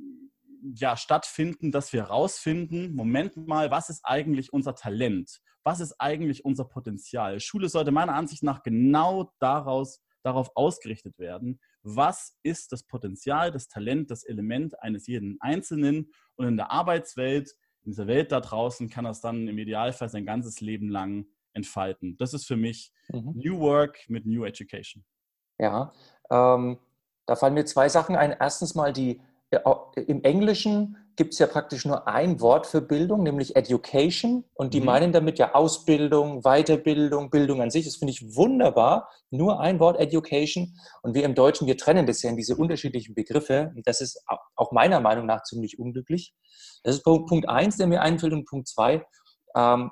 ja, 0.75 0.97
stattfinden, 0.97 1.71
dass 1.71 1.93
wir 1.93 2.03
herausfinden, 2.03 2.95
Moment 2.95 3.35
mal, 3.47 3.71
was 3.71 3.89
ist 3.89 4.01
eigentlich 4.03 4.53
unser 4.53 4.75
Talent? 4.75 5.41
Was 5.63 5.79
ist 5.79 5.95
eigentlich 5.99 6.43
unser 6.45 6.65
Potenzial? 6.65 7.39
Schule 7.39 7.69
sollte 7.69 7.91
meiner 7.91 8.15
Ansicht 8.15 8.43
nach 8.43 8.63
genau 8.63 9.31
daraus, 9.39 10.01
darauf 10.23 10.51
ausgerichtet 10.55 11.17
werden, 11.19 11.59
was 11.83 12.37
ist 12.43 12.71
das 12.71 12.83
Potenzial, 12.83 13.51
das 13.51 13.67
Talent, 13.67 14.11
das 14.11 14.23
Element 14.23 14.79
eines 14.81 15.07
jeden 15.07 15.37
Einzelnen 15.41 16.11
und 16.35 16.47
in 16.47 16.57
der 16.57 16.71
Arbeitswelt, 16.71 17.55
in 17.83 17.91
dieser 17.91 18.07
Welt 18.07 18.31
da 18.31 18.39
draußen 18.39 18.89
kann 18.89 19.05
es 19.05 19.21
dann 19.21 19.47
im 19.47 19.57
Idealfall 19.57 20.09
sein 20.09 20.25
ganzes 20.25 20.61
Leben 20.61 20.89
lang 20.89 21.25
entfalten. 21.53 22.15
Das 22.17 22.33
ist 22.33 22.45
für 22.45 22.57
mich 22.57 22.91
mhm. 23.09 23.33
New 23.35 23.59
Work 23.59 23.97
mit 24.07 24.25
New 24.25 24.45
Education. 24.45 25.03
Ja, 25.57 25.91
ähm, 26.29 26.79
da 27.25 27.35
fallen 27.35 27.53
mir 27.53 27.65
zwei 27.65 27.89
Sachen 27.89 28.15
ein. 28.15 28.35
Erstens 28.39 28.75
mal 28.75 28.93
die 28.93 29.21
im 29.95 30.23
Englischen 30.23 30.97
gibt 31.17 31.33
es 31.33 31.39
ja 31.39 31.47
praktisch 31.47 31.85
nur 31.85 32.07
ein 32.07 32.39
Wort 32.39 32.65
für 32.65 32.81
Bildung, 32.81 33.23
nämlich 33.23 33.55
Education. 33.55 34.45
Und 34.53 34.73
die 34.73 34.79
mhm. 34.79 34.85
meinen 34.85 35.11
damit 35.11 35.39
ja 35.39 35.53
Ausbildung, 35.53 36.41
Weiterbildung, 36.43 37.29
Bildung 37.29 37.61
an 37.61 37.69
sich. 37.69 37.85
Das 37.85 37.97
finde 37.97 38.13
ich 38.13 38.35
wunderbar. 38.35 39.09
Nur 39.29 39.59
ein 39.59 39.79
Wort 39.79 39.99
Education. 39.99 40.73
Und 41.01 41.13
wir 41.13 41.23
im 41.23 41.35
Deutschen, 41.35 41.67
wir 41.67 41.77
trennen 41.77 42.05
das 42.07 42.21
ja 42.21 42.29
in 42.29 42.37
diese 42.37 42.55
unterschiedlichen 42.55 43.13
Begriffe. 43.13 43.71
Und 43.75 43.85
das 43.87 43.99
ist 43.99 44.23
auch 44.55 44.71
meiner 44.71 45.01
Meinung 45.01 45.25
nach 45.25 45.43
ziemlich 45.43 45.79
unglücklich. 45.79 46.33
Das 46.83 46.95
ist 46.95 47.03
Punkt 47.03 47.47
eins, 47.49 47.77
der 47.77 47.87
mir 47.87 48.01
einfällt. 48.01 48.33
Und 48.33 48.45
Punkt 48.45 48.69
zwei, 48.69 49.05
ähm, 49.55 49.91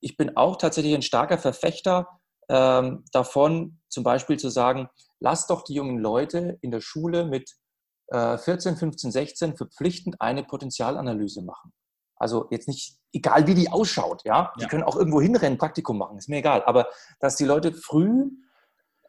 ich 0.00 0.16
bin 0.16 0.36
auch 0.36 0.56
tatsächlich 0.56 0.94
ein 0.94 1.02
starker 1.02 1.38
Verfechter 1.38 2.06
ähm, 2.48 3.04
davon, 3.12 3.80
zum 3.88 4.04
Beispiel 4.04 4.38
zu 4.38 4.50
sagen, 4.50 4.88
lass 5.18 5.46
doch 5.46 5.62
die 5.62 5.74
jungen 5.74 5.98
Leute 5.98 6.58
in 6.62 6.70
der 6.70 6.80
Schule 6.80 7.24
mit 7.26 7.50
14, 8.12 8.76
15, 8.76 9.12
16 9.12 9.56
verpflichtend 9.56 10.20
eine 10.20 10.42
Potenzialanalyse 10.42 11.42
machen. 11.42 11.72
Also 12.16 12.48
jetzt 12.50 12.68
nicht, 12.68 12.98
egal 13.12 13.46
wie 13.46 13.54
die 13.54 13.70
ausschaut, 13.70 14.22
ja, 14.24 14.52
die 14.58 14.62
ja. 14.62 14.68
können 14.68 14.82
auch 14.82 14.96
irgendwo 14.96 15.20
hinrennen, 15.20 15.58
Praktikum 15.58 15.96
machen, 15.98 16.18
ist 16.18 16.28
mir 16.28 16.38
egal. 16.38 16.62
Aber 16.64 16.88
dass 17.18 17.36
die 17.36 17.44
Leute 17.46 17.72
früh 17.72 18.30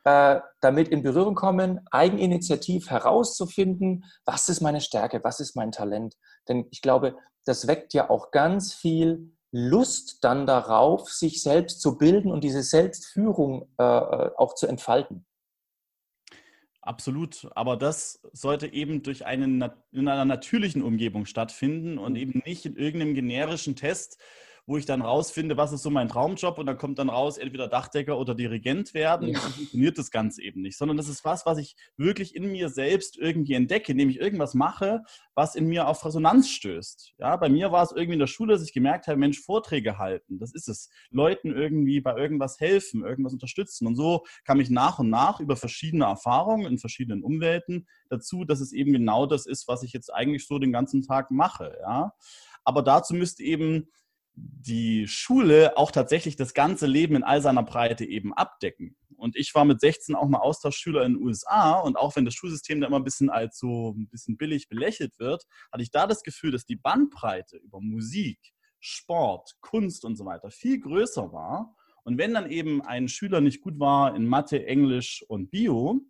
äh, 0.03 0.39
damit 0.61 0.87
in 0.87 1.03
Berührung 1.03 1.35
kommen, 1.35 1.85
eigeninitiativ 1.91 2.89
herauszufinden, 2.89 4.05
was 4.25 4.49
ist 4.49 4.61
meine 4.61 4.81
Stärke, 4.81 5.23
was 5.23 5.39
ist 5.39 5.55
mein 5.55 5.71
Talent. 5.71 6.15
Denn 6.47 6.67
ich 6.71 6.81
glaube, 6.81 7.15
das 7.45 7.67
weckt 7.67 7.93
ja 7.93 8.09
auch 8.09 8.31
ganz 8.31 8.73
viel 8.73 9.35
Lust 9.51 10.23
dann 10.23 10.47
darauf, 10.47 11.11
sich 11.11 11.43
selbst 11.43 11.81
zu 11.81 11.97
bilden 11.97 12.31
und 12.31 12.43
diese 12.43 12.63
Selbstführung 12.63 13.67
äh, 13.77 13.83
äh 13.83 14.31
auch 14.37 14.55
zu 14.55 14.67
entfalten. 14.67 15.25
Absolut, 16.83 17.47
aber 17.55 17.77
das 17.77 18.21
sollte 18.33 18.73
eben 18.73 19.03
durch 19.03 19.25
einen, 19.25 19.63
in 19.91 20.07
einer 20.07 20.25
natürlichen 20.25 20.81
Umgebung 20.81 21.27
stattfinden 21.27 21.99
und 21.99 22.15
eben 22.15 22.41
nicht 22.43 22.65
in 22.65 22.75
irgendeinem 22.75 23.13
generischen 23.13 23.75
Test, 23.75 24.17
wo 24.71 24.77
ich 24.77 24.85
dann 24.85 25.01
rausfinde, 25.01 25.57
was 25.57 25.73
ist 25.73 25.83
so 25.83 25.89
mein 25.89 26.07
Traumjob 26.07 26.57
und 26.57 26.65
dann 26.65 26.77
kommt 26.77 26.97
dann 26.97 27.09
raus, 27.09 27.37
entweder 27.37 27.67
Dachdecker 27.67 28.17
oder 28.17 28.33
Dirigent 28.33 28.93
werden. 28.93 29.27
Ja. 29.27 29.39
Dann 29.41 29.51
funktioniert 29.51 29.97
das 29.97 30.11
Ganze 30.11 30.41
eben 30.43 30.61
nicht, 30.61 30.77
sondern 30.77 30.95
das 30.95 31.09
ist 31.09 31.25
was, 31.25 31.45
was 31.45 31.57
ich 31.57 31.75
wirklich 31.97 32.37
in 32.37 32.49
mir 32.49 32.69
selbst 32.69 33.17
irgendwie 33.17 33.53
entdecke, 33.55 33.91
indem 33.91 34.09
ich 34.09 34.21
irgendwas 34.21 34.53
mache, 34.53 35.03
was 35.35 35.55
in 35.55 35.67
mir 35.67 35.89
auf 35.89 36.05
Resonanz 36.05 36.49
stößt. 36.49 37.15
Ja, 37.17 37.35
bei 37.35 37.49
mir 37.49 37.73
war 37.73 37.83
es 37.83 37.91
irgendwie 37.91 38.13
in 38.13 38.19
der 38.19 38.27
Schule, 38.27 38.53
dass 38.53 38.63
ich 38.63 38.71
gemerkt 38.71 39.07
habe, 39.07 39.19
Mensch, 39.19 39.41
Vorträge 39.41 39.97
halten, 39.97 40.39
das 40.39 40.53
ist 40.53 40.69
es. 40.69 40.89
Leuten 41.09 41.51
irgendwie 41.51 41.99
bei 41.99 42.15
irgendwas 42.15 42.61
helfen, 42.61 43.03
irgendwas 43.03 43.33
unterstützen. 43.33 43.87
Und 43.87 43.97
so 43.97 44.23
kam 44.45 44.61
ich 44.61 44.69
nach 44.69 44.99
und 44.99 45.09
nach 45.09 45.41
über 45.41 45.57
verschiedene 45.57 46.05
Erfahrungen 46.05 46.65
in 46.65 46.77
verschiedenen 46.77 47.23
Umwelten 47.23 47.87
dazu, 48.07 48.45
dass 48.45 48.61
es 48.61 48.71
eben 48.71 48.93
genau 48.93 49.25
das 49.25 49.47
ist, 49.47 49.67
was 49.67 49.83
ich 49.83 49.91
jetzt 49.91 50.13
eigentlich 50.13 50.47
so 50.47 50.59
den 50.59 50.71
ganzen 50.71 51.01
Tag 51.01 51.29
mache. 51.29 51.77
Ja. 51.81 52.13
Aber 52.63 52.83
dazu 52.83 53.13
müsste 53.13 53.43
eben 53.43 53.89
die 54.41 55.07
Schule 55.07 55.77
auch 55.77 55.91
tatsächlich 55.91 56.35
das 56.35 56.53
ganze 56.53 56.87
Leben 56.87 57.15
in 57.15 57.23
all 57.23 57.41
seiner 57.41 57.63
Breite 57.63 58.05
eben 58.05 58.33
abdecken. 58.33 58.95
Und 59.17 59.35
ich 59.35 59.53
war 59.53 59.65
mit 59.65 59.79
16 59.79 60.15
auch 60.15 60.27
mal 60.27 60.39
Austauschschüler 60.39 61.05
in 61.05 61.13
den 61.13 61.23
USA 61.23 61.79
und 61.79 61.95
auch 61.95 62.15
wenn 62.15 62.25
das 62.25 62.33
Schulsystem 62.33 62.81
da 62.81 62.87
immer 62.87 62.97
ein 62.97 63.03
bisschen 63.03 63.29
als 63.29 63.59
so 63.59 63.91
ein 63.91 64.09
bisschen 64.09 64.35
billig 64.35 64.67
belächelt 64.67 65.19
wird, 65.19 65.45
hatte 65.71 65.83
ich 65.83 65.91
da 65.91 66.07
das 66.07 66.23
Gefühl, 66.23 66.51
dass 66.51 66.65
die 66.65 66.75
Bandbreite 66.75 67.57
über 67.57 67.79
Musik, 67.81 68.39
Sport, 68.79 69.57
Kunst 69.61 70.05
und 70.05 70.15
so 70.15 70.25
weiter 70.25 70.49
viel 70.49 70.79
größer 70.79 71.31
war. 71.31 71.75
Und 72.03 72.17
wenn 72.17 72.33
dann 72.33 72.49
eben 72.49 72.81
ein 72.81 73.07
Schüler 73.07 73.41
nicht 73.41 73.61
gut 73.61 73.79
war 73.79 74.15
in 74.15 74.25
Mathe, 74.25 74.65
Englisch 74.65 75.23
und 75.27 75.51
Bio, 75.51 76.01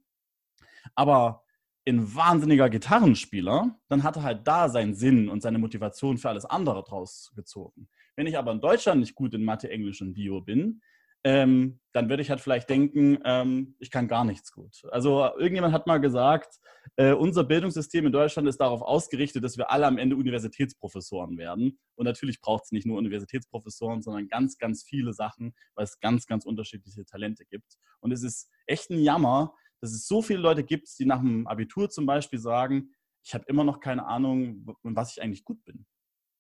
aber 0.96 1.44
ein 1.88 2.16
wahnsinniger 2.16 2.70
Gitarrenspieler, 2.70 3.78
dann 3.90 4.04
hat 4.04 4.16
er 4.18 4.24
halt 4.24 4.48
da 4.48 4.70
seinen 4.70 4.94
Sinn 4.94 5.30
und 5.30 5.42
seine 5.42 5.58
Motivation 5.58 6.18
für 6.18 6.30
alles 6.30 6.46
andere 6.46 6.84
draus 6.84 7.32
gezogen. 7.36 7.90
Wenn 8.16 8.28
ich 8.28 8.38
aber 8.38 8.52
in 8.52 8.62
Deutschland 8.62 9.00
nicht 9.00 9.16
gut 9.16 9.34
in 9.34 9.44
Mathe, 9.44 9.70
Englisch 9.70 10.02
und 10.02 10.14
Bio 10.14 10.42
bin, 10.42 10.82
ähm, 11.24 11.80
dann 11.94 12.10
würde 12.10 12.24
ich 12.24 12.30
halt 12.30 12.42
vielleicht 12.42 12.70
denken, 12.70 13.20
ähm, 13.26 13.76
ich 13.80 13.92
kann 13.92 14.08
gar 14.08 14.26
nichts 14.26 14.52
gut. 14.52 14.84
Also 14.90 15.30
irgendjemand 15.38 15.74
hat 15.74 15.86
mal 15.86 16.00
gesagt, 16.00 16.60
äh, 16.96 17.14
unser 17.14 17.44
Bildungssystem 17.44 18.08
in 18.08 18.12
Deutschland 18.12 18.48
ist 18.48 18.60
darauf 18.60 18.82
ausgerichtet, 18.82 19.44
dass 19.44 19.58
wir 19.58 19.70
alle 19.70 19.86
am 19.86 20.00
Ende 20.00 20.16
Universitätsprofessoren 20.16 21.38
werden. 21.38 21.78
Und 21.96 22.06
natürlich 22.06 22.42
braucht 22.42 22.66
es 22.66 22.72
nicht 22.72 22.88
nur 22.88 22.98
Universitätsprofessoren, 22.98 24.02
sondern 24.02 24.28
ganz, 24.30 24.58
ganz 24.58 24.84
viele 24.84 25.14
Sachen, 25.14 25.54
weil 25.76 25.84
es 25.84 26.00
ganz, 26.00 26.26
ganz 26.26 26.46
unterschiedliche 26.46 27.06
Talente 27.06 27.46
gibt. 27.46 27.78
Und 28.00 28.12
es 28.12 28.24
ist 28.24 28.50
echt 28.66 28.90
ein 28.90 29.00
Jammer, 29.00 29.54
dass 29.80 29.92
es 29.92 30.08
so 30.08 30.22
viele 30.22 30.40
Leute 30.40 30.64
gibt, 30.64 30.88
die 30.98 31.06
nach 31.06 31.20
dem 31.20 31.46
Abitur 31.46 31.90
zum 31.90 32.06
Beispiel 32.08 32.40
sagen, 32.40 32.94
ich 33.24 33.36
habe 33.36 33.46
immer 33.48 33.64
noch 33.64 33.80
keine 33.80 34.06
Ahnung, 34.06 34.66
was 34.82 35.12
ich 35.12 35.22
eigentlich 35.22 35.44
gut 35.44 35.64
bin. 35.64 35.86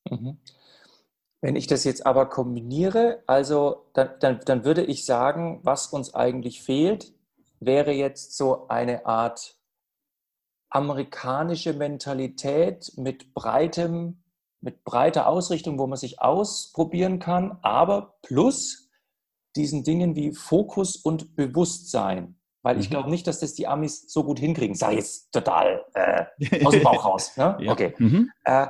Mhm. 0.10 0.40
Wenn 1.42 1.56
ich 1.56 1.66
das 1.66 1.84
jetzt 1.84 2.06
aber 2.06 2.28
kombiniere, 2.28 3.24
also 3.26 3.88
dann, 3.94 4.12
dann, 4.20 4.40
dann 4.46 4.64
würde 4.64 4.84
ich 4.84 5.06
sagen, 5.06 5.60
was 5.64 5.88
uns 5.88 6.14
eigentlich 6.14 6.62
fehlt, 6.62 7.14
wäre 7.60 7.92
jetzt 7.92 8.38
so 8.38 8.68
eine 8.68 9.06
Art 9.08 9.58
amerikanische 10.70 11.74
Mentalität 11.74 12.94
mit 12.96 13.34
breitem, 13.34 14.24
mit 14.62 14.84
breiter 14.84 15.28
Ausrichtung, 15.28 15.80
wo 15.80 15.88
man 15.88 15.98
sich 15.98 16.22
ausprobieren 16.22 17.20
kann, 17.20 17.58
aber 17.64 18.16
plus 18.22 18.90
diesen 19.56 19.84
Dingen 19.84 20.16
wie 20.16 20.34
Fokus 20.34 20.96
und 20.96 21.36
Bewusstsein. 21.36 22.38
Weil 22.62 22.80
ich 22.80 22.90
mhm. 22.90 22.92
glaube 22.92 23.10
nicht, 23.10 23.26
dass 23.26 23.40
das 23.40 23.54
die 23.54 23.68
Amis 23.68 24.06
so 24.08 24.24
gut 24.24 24.40
hinkriegen. 24.40 24.76
Sag 24.76 24.94
jetzt 24.94 25.32
total 25.32 25.84
äh, 25.96 26.26
aus 26.66 26.74
dem 26.74 26.84
Bauch 26.84 27.04
raus. 27.04 27.36
Ne? 27.36 27.58
Ja. 27.60 27.72
Okay. 27.72 27.96
Mhm. 27.98 28.32
Äh, 28.46 28.68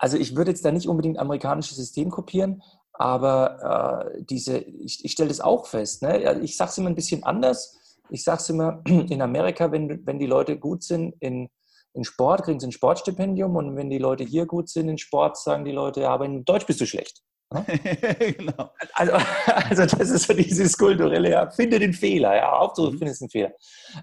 also 0.00 0.16
ich 0.16 0.34
würde 0.34 0.50
jetzt 0.50 0.64
da 0.64 0.72
nicht 0.72 0.88
unbedingt 0.88 1.18
amerikanisches 1.18 1.76
System 1.76 2.10
kopieren, 2.10 2.62
aber 2.94 4.08
äh, 4.14 4.22
diese, 4.24 4.58
ich, 4.58 5.04
ich 5.04 5.12
stelle 5.12 5.28
das 5.28 5.42
auch 5.42 5.66
fest. 5.66 6.02
Ne? 6.02 6.40
Ich 6.40 6.56
sage 6.56 6.70
es 6.70 6.78
immer 6.78 6.88
ein 6.88 6.94
bisschen 6.94 7.22
anders. 7.22 7.76
Ich 8.08 8.24
sage 8.24 8.38
es 8.40 8.48
immer, 8.48 8.82
in 8.86 9.20
Amerika, 9.20 9.70
wenn, 9.70 10.06
wenn 10.06 10.18
die 10.18 10.26
Leute 10.26 10.58
gut 10.58 10.82
sind 10.82 11.14
in, 11.20 11.50
in 11.92 12.04
Sport, 12.04 12.44
kriegen 12.44 12.58
sie 12.58 12.68
ein 12.68 12.72
Sportstipendium 12.72 13.56
und 13.56 13.76
wenn 13.76 13.90
die 13.90 13.98
Leute 13.98 14.24
hier 14.24 14.46
gut 14.46 14.70
sind 14.70 14.88
in 14.88 14.96
Sport, 14.96 15.36
sagen 15.36 15.66
die 15.66 15.72
Leute, 15.72 16.00
ja, 16.00 16.10
aber 16.10 16.24
in 16.24 16.46
Deutsch 16.46 16.66
bist 16.66 16.80
du 16.80 16.86
schlecht. 16.86 17.20
Ne? 17.52 17.62
genau. 18.38 18.70
Also, 18.94 19.12
also 19.12 19.96
das 19.98 20.08
ist 20.08 20.26
so 20.26 20.32
dieses 20.32 20.78
kulturelle, 20.78 21.30
ja, 21.30 21.50
finde 21.50 21.78
den 21.78 21.92
Fehler, 21.92 22.36
ja, 22.36 22.58
Hauptsache 22.58 22.90
mhm. 22.90 22.98
findest 22.98 23.20
einen 23.20 23.30
Fehler. 23.30 23.52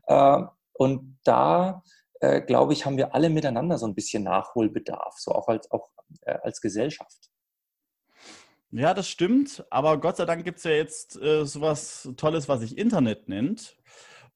Äh, 0.06 0.44
und 0.74 1.18
da 1.24 1.82
äh, 2.20 2.42
glaube 2.42 2.74
ich, 2.74 2.86
haben 2.86 2.98
wir 2.98 3.14
alle 3.14 3.30
miteinander 3.30 3.78
so 3.78 3.86
ein 3.88 3.96
bisschen 3.96 4.24
Nachholbedarf, 4.24 5.16
so 5.18 5.32
auch 5.32 5.48
als, 5.48 5.70
auch, 5.72 5.90
äh, 6.22 6.38
als 6.44 6.62
Gesellschaft. 6.62 7.30
Ja, 8.72 8.94
das 8.94 9.10
stimmt, 9.10 9.66
aber 9.70 9.98
Gott 10.00 10.18
sei 10.18 10.26
Dank 10.26 10.44
gibt 10.44 10.58
es 10.58 10.66
ja 10.66 10.72
jetzt 10.72 11.22
äh, 11.22 11.46
sowas 11.46 12.10
Tolles, 12.18 12.50
was 12.50 12.60
sich 12.60 12.78
Internet 12.78 13.30
nennt. 13.30 13.78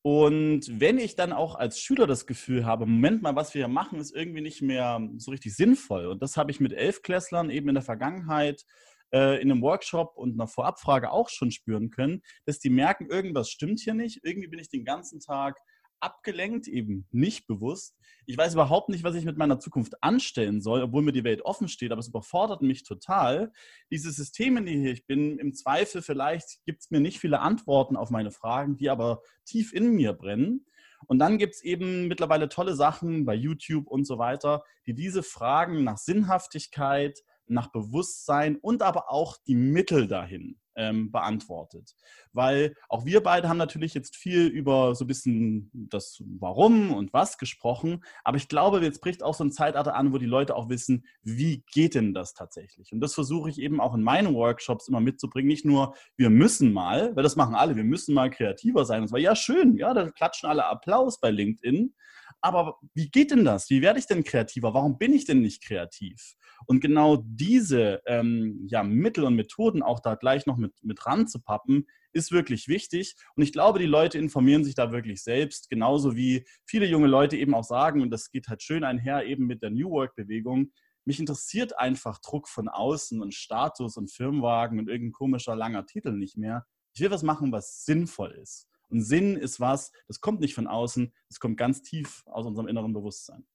Und 0.04 0.80
wenn 0.80 0.98
ich 0.98 1.16
dann 1.16 1.32
auch 1.32 1.56
als 1.56 1.80
Schüler 1.80 2.08
das 2.08 2.26
Gefühl 2.26 2.66
habe, 2.66 2.86
Moment 2.86 3.22
mal, 3.22 3.36
was 3.36 3.54
wir 3.54 3.66
hier 3.66 3.74
machen, 3.74 4.00
ist 4.00 4.16
irgendwie 4.16 4.42
nicht 4.42 4.62
mehr 4.62 5.00
so 5.18 5.32
richtig 5.32 5.56
sinnvoll. 5.56 6.08
Und 6.08 6.24
das 6.24 6.38
habe 6.38 6.50
ich 6.50 6.60
mit 6.60 6.74
Elfklässlern 6.74 7.52
eben 7.52 7.70
in 7.70 7.76
der 7.76 7.84
Vergangenheit 7.84 8.66
äh, 9.14 9.40
in 9.42 9.52
einem 9.52 9.62
Workshop 9.62 10.18
und 10.18 10.34
einer 10.34 10.48
Vorabfrage 10.48 11.12
auch 11.12 11.30
schon 11.30 11.52
spüren 11.52 11.92
können, 11.92 12.24
dass 12.46 12.60
die 12.60 12.70
merken, 12.70 13.08
irgendwas 13.12 13.50
stimmt 13.50 13.80
hier 13.80 13.94
nicht. 13.94 14.22
Irgendwie 14.24 14.48
bin 14.48 14.60
ich 14.60 14.70
den 14.70 14.86
ganzen 14.86 15.20
Tag 15.20 15.60
abgelenkt, 16.02 16.68
eben 16.68 17.08
nicht 17.12 17.48
bewusst. 17.48 17.98
Ich 18.26 18.38
weiß 18.38 18.54
überhaupt 18.54 18.90
nicht, 18.90 19.04
was 19.04 19.16
ich 19.16 19.26
mit 19.26 19.38
meiner 19.38 19.60
Zukunft 19.60 20.04
anstellen 20.04 20.62
soll, 20.62 20.82
obwohl 20.84 21.02
mir 21.02 21.12
die 21.12 21.24
Welt 21.24 21.42
offen 21.44 21.68
steht, 21.68 21.92
aber 21.92 22.00
es 22.00 22.08
überfordert 22.08 22.62
mich 22.62 22.84
total. 22.84 23.52
Diese 23.90 24.12
Systeme, 24.12 24.60
in 24.60 24.66
denen 24.66 24.86
ich 24.86 25.06
bin, 25.06 25.40
im 25.40 25.54
Zweifel 25.54 26.02
vielleicht 26.02 26.64
gibt 26.66 26.82
es 26.82 26.92
mir 26.92 27.00
nicht 27.00 27.20
viele 27.20 27.40
Antworten 27.40 27.96
auf 27.96 28.10
meine 28.10 28.32
Fragen, 28.32 28.78
die 28.78 28.90
aber 28.90 29.22
tief 29.46 29.74
in 29.74 29.94
mir 29.94 30.14
brennen. 30.14 30.66
Und 31.08 31.20
dann 31.20 31.38
gibt 31.38 31.56
es 31.56 31.64
eben 31.64 32.08
mittlerweile 32.08 32.48
tolle 32.48 32.76
Sachen 32.76 33.26
bei 33.26 33.34
YouTube 33.34 33.88
und 33.88 34.06
so 34.06 34.18
weiter, 34.18 34.64
die 34.86 34.94
diese 34.94 35.24
Fragen 35.24 35.84
nach 35.84 35.98
Sinnhaftigkeit, 35.98 37.20
nach 37.48 37.72
Bewusstsein 37.72 38.58
und 38.58 38.82
aber 38.82 39.12
auch 39.12 39.38
die 39.48 39.56
Mittel 39.56 40.08
dahin 40.08 40.60
ähm, 40.82 41.12
beantwortet. 41.12 41.96
Weil 42.34 42.76
auch 42.90 43.06
wir 43.06 43.22
beide 43.22 43.48
haben 43.48 43.58
natürlich 43.58 43.94
jetzt 43.94 44.16
viel 44.16 44.48
über 44.48 44.96
so 44.96 45.06
ein 45.06 45.08
bisschen 45.08 45.70
das 45.74 46.24
Warum 46.40 46.92
und 46.92 47.14
was 47.14 47.38
gesprochen, 47.38 48.04
aber 48.24 48.38
ich 48.38 48.48
glaube, 48.48 48.82
jetzt 48.82 49.02
bricht 49.02 49.22
auch 49.22 49.36
so 49.36 49.44
ein 49.44 49.52
Zeitalter 49.52 49.96
an, 49.96 50.12
wo 50.12 50.18
die 50.18 50.26
Leute 50.26 50.56
auch 50.56 50.70
wissen, 50.70 51.06
wie 51.22 51.64
geht 51.72 51.94
denn 51.96 52.14
das 52.14 52.34
tatsächlich? 52.34 52.92
Und 52.92 53.02
das 53.02 53.14
versuche 53.14 53.50
ich 53.50 53.60
eben 53.60 53.80
auch 53.80 53.94
in 53.94 54.02
meinen 54.02 54.34
Workshops 54.34 54.88
immer 54.88 55.00
mitzubringen. 55.00 55.48
Nicht 55.48 55.66
nur, 55.66 55.94
wir 56.18 56.30
müssen 56.30 56.74
mal, 56.74 57.16
weil 57.16 57.24
das 57.24 57.36
machen 57.36 57.56
alle, 57.56 57.76
wir 57.76 57.84
müssen 57.84 58.16
mal 58.16 58.30
kreativer 58.30 58.86
sein. 58.86 59.04
Und 59.04 59.10
zwar, 59.10 59.20
ja, 59.20 59.36
schön, 59.36 59.78
ja, 59.78 59.94
da 59.94 60.10
klatschen 60.10 60.50
alle 60.50 60.66
Applaus 60.66 61.20
bei 61.20 61.30
LinkedIn. 61.30 61.94
Aber 62.42 62.80
wie 62.96 63.10
geht 63.10 63.32
denn 63.32 63.46
das? 63.46 63.70
Wie 63.70 63.82
werde 63.82 64.00
ich 64.00 64.08
denn 64.08 64.24
kreativer? 64.24 64.74
Warum 64.74 64.98
bin 64.98 65.14
ich 65.14 65.26
denn 65.26 65.42
nicht 65.42 65.64
kreativ? 65.64 66.36
Und 66.66 66.80
genau 66.80 67.24
diese 67.26 68.02
ähm, 68.06 68.66
ja, 68.68 68.84
Mittel 68.84 69.24
und 69.24 69.36
Methoden 69.36 69.82
auch 69.82 70.00
da 70.00 70.16
gleich 70.16 70.46
noch 70.46 70.58
mit, 70.58 70.71
mit 70.82 71.06
ranzupappen, 71.06 71.88
ist 72.14 72.32
wirklich 72.32 72.68
wichtig. 72.68 73.16
Und 73.36 73.44
ich 73.44 73.54
glaube, 73.54 73.80
die 73.80 73.86
Leute 73.86 74.18
informieren 74.18 74.64
sich 74.64 74.76
da 74.76 74.92
wirklich 74.92 75.24
selbst, 75.24 75.70
genauso 75.70 76.16
wie 76.16 76.46
viele 76.66 76.86
junge 76.86 77.08
Leute 77.08 77.38
eben 77.38 77.54
auch 77.54 77.64
sagen, 77.64 78.02
und 78.02 78.12
das 78.12 78.32
geht 78.32 78.48
halt 78.48 78.62
schön 78.62 78.84
einher 78.84 79.26
eben 79.26 79.48
mit 79.48 79.62
der 79.62 79.70
New 79.70 79.90
Work-Bewegung, 79.90 80.72
mich 81.04 81.20
interessiert 81.20 81.78
einfach 81.80 82.20
Druck 82.20 82.48
von 82.48 82.70
außen 82.70 83.22
und 83.22 83.34
Status 83.34 83.98
und 83.98 84.12
Firmenwagen 84.12 84.78
und 84.80 84.88
irgendein 84.88 85.14
komischer 85.14 85.56
langer 85.56 85.86
Titel 85.86 86.12
nicht 86.12 86.38
mehr. 86.38 86.66
Ich 86.94 87.02
will 87.02 87.10
was 87.10 87.24
machen, 87.24 87.52
was 87.52 87.86
sinnvoll 87.86 88.32
ist. 88.32 88.68
Und 88.90 89.02
Sinn 89.02 89.38
ist 89.38 89.60
was, 89.60 89.92
das 90.08 90.20
kommt 90.20 90.42
nicht 90.42 90.54
von 90.54 90.68
außen, 90.68 91.12
das 91.30 91.40
kommt 91.40 91.58
ganz 91.58 91.82
tief 91.82 92.24
aus 92.28 92.46
unserem 92.46 92.68
inneren 92.68 92.94
Bewusstsein. 92.94 93.46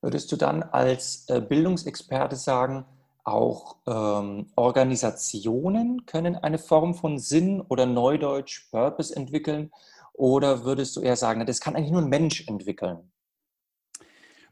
Würdest 0.00 0.30
du 0.32 0.36
dann 0.36 0.62
als 0.62 1.28
äh, 1.28 1.40
Bildungsexperte 1.40 2.36
sagen, 2.36 2.86
auch 3.24 3.76
ähm, 3.86 4.46
Organisationen 4.56 6.06
können 6.06 6.36
eine 6.36 6.58
Form 6.58 6.94
von 6.94 7.18
Sinn 7.18 7.60
oder 7.60 7.86
Neudeutsch 7.86 8.70
Purpose 8.70 9.14
entwickeln? 9.14 9.70
Oder 10.12 10.64
würdest 10.64 10.96
du 10.96 11.00
eher 11.00 11.16
sagen, 11.16 11.44
das 11.46 11.60
kann 11.60 11.76
eigentlich 11.76 11.92
nur 11.92 12.02
ein 12.02 12.08
Mensch 12.08 12.46
entwickeln? 12.46 13.12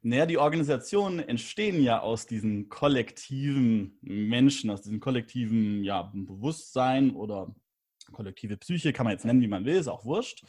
Naja, 0.02 0.24
die 0.24 0.38
Organisationen 0.38 1.18
entstehen 1.18 1.83
ja 1.83 2.00
aus 2.00 2.26
diesen 2.26 2.70
kollektiven 2.70 3.98
Menschen, 4.00 4.70
aus 4.70 4.80
diesem 4.80 4.98
kollektiven 4.98 5.85
ja, 5.85 6.11
Bewusstsein 6.14 7.14
oder 7.14 7.54
kollektive 8.12 8.56
Psyche, 8.56 8.92
kann 8.92 9.04
man 9.04 9.12
jetzt 9.12 9.26
nennen, 9.26 9.42
wie 9.42 9.48
man 9.48 9.66
will, 9.66 9.76
ist 9.76 9.88
auch 9.88 10.04
wurscht. 10.04 10.44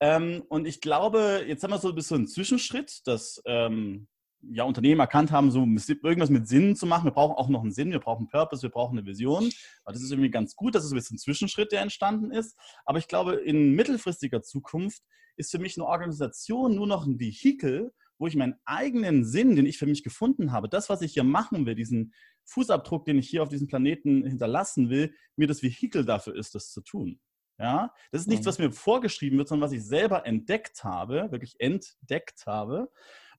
Ähm, 0.00 0.42
und 0.48 0.66
ich 0.66 0.80
glaube, 0.80 1.44
jetzt 1.46 1.62
haben 1.62 1.72
wir 1.72 1.78
so 1.78 1.90
ein 1.90 1.94
bisschen 1.94 2.18
einen 2.18 2.26
Zwischenschritt, 2.28 3.06
dass 3.06 3.42
ähm, 3.44 4.08
ja, 4.42 4.64
Unternehmen 4.64 5.00
erkannt 5.00 5.30
haben, 5.30 5.50
so 5.50 5.60
irgendwas 5.60 6.30
mit 6.30 6.48
Sinn 6.48 6.76
zu 6.76 6.86
machen. 6.86 7.04
Wir 7.04 7.12
brauchen 7.12 7.34
auch 7.34 7.48
noch 7.48 7.62
einen 7.62 7.72
Sinn, 7.72 7.92
wir 7.92 8.00
brauchen 8.00 8.22
einen 8.22 8.28
Purpose, 8.28 8.62
wir 8.62 8.70
brauchen 8.70 8.98
eine 8.98 9.06
Vision. 9.06 9.50
Aber 9.84 9.92
das 9.92 10.02
ist 10.02 10.10
irgendwie 10.10 10.30
ganz 10.30 10.56
gut, 10.56 10.74
dass 10.74 10.84
es 10.84 10.92
ein 10.92 10.96
bisschen 10.96 11.16
ein 11.16 11.18
Zwischenschritt, 11.18 11.72
der 11.72 11.82
entstanden 11.82 12.30
ist. 12.30 12.56
Aber 12.84 12.98
ich 12.98 13.08
glaube, 13.08 13.34
in 13.34 13.74
mittelfristiger 13.74 14.42
Zukunft 14.42 15.02
ist 15.36 15.50
für 15.50 15.58
mich 15.58 15.76
eine 15.76 15.86
Organisation 15.86 16.74
nur 16.74 16.86
noch 16.86 17.06
ein 17.06 17.20
Vehikel, 17.20 17.92
wo 18.18 18.26
ich 18.26 18.36
meinen 18.36 18.56
eigenen 18.64 19.24
Sinn, 19.24 19.56
den 19.56 19.66
ich 19.66 19.78
für 19.78 19.86
mich 19.86 20.04
gefunden 20.04 20.52
habe, 20.52 20.68
das, 20.68 20.90
was 20.90 21.00
ich 21.00 21.14
hier 21.14 21.24
machen 21.24 21.64
will, 21.64 21.74
diesen 21.74 22.12
Fußabdruck, 22.44 23.06
den 23.06 23.18
ich 23.18 23.28
hier 23.28 23.42
auf 23.42 23.48
diesem 23.48 23.66
Planeten 23.66 24.24
hinterlassen 24.26 24.90
will, 24.90 25.14
mir 25.36 25.46
das 25.46 25.62
Vehikel 25.62 26.04
dafür 26.04 26.36
ist, 26.36 26.54
das 26.54 26.70
zu 26.70 26.82
tun. 26.82 27.18
Ja, 27.58 27.92
das 28.10 28.22
ist 28.22 28.28
nichts, 28.28 28.46
mhm. 28.46 28.48
was 28.48 28.58
mir 28.58 28.72
vorgeschrieben 28.72 29.36
wird, 29.36 29.48
sondern 29.48 29.66
was 29.66 29.76
ich 29.76 29.84
selber 29.84 30.26
entdeckt 30.26 30.82
habe, 30.82 31.30
wirklich 31.30 31.56
entdeckt 31.58 32.46
habe. 32.46 32.90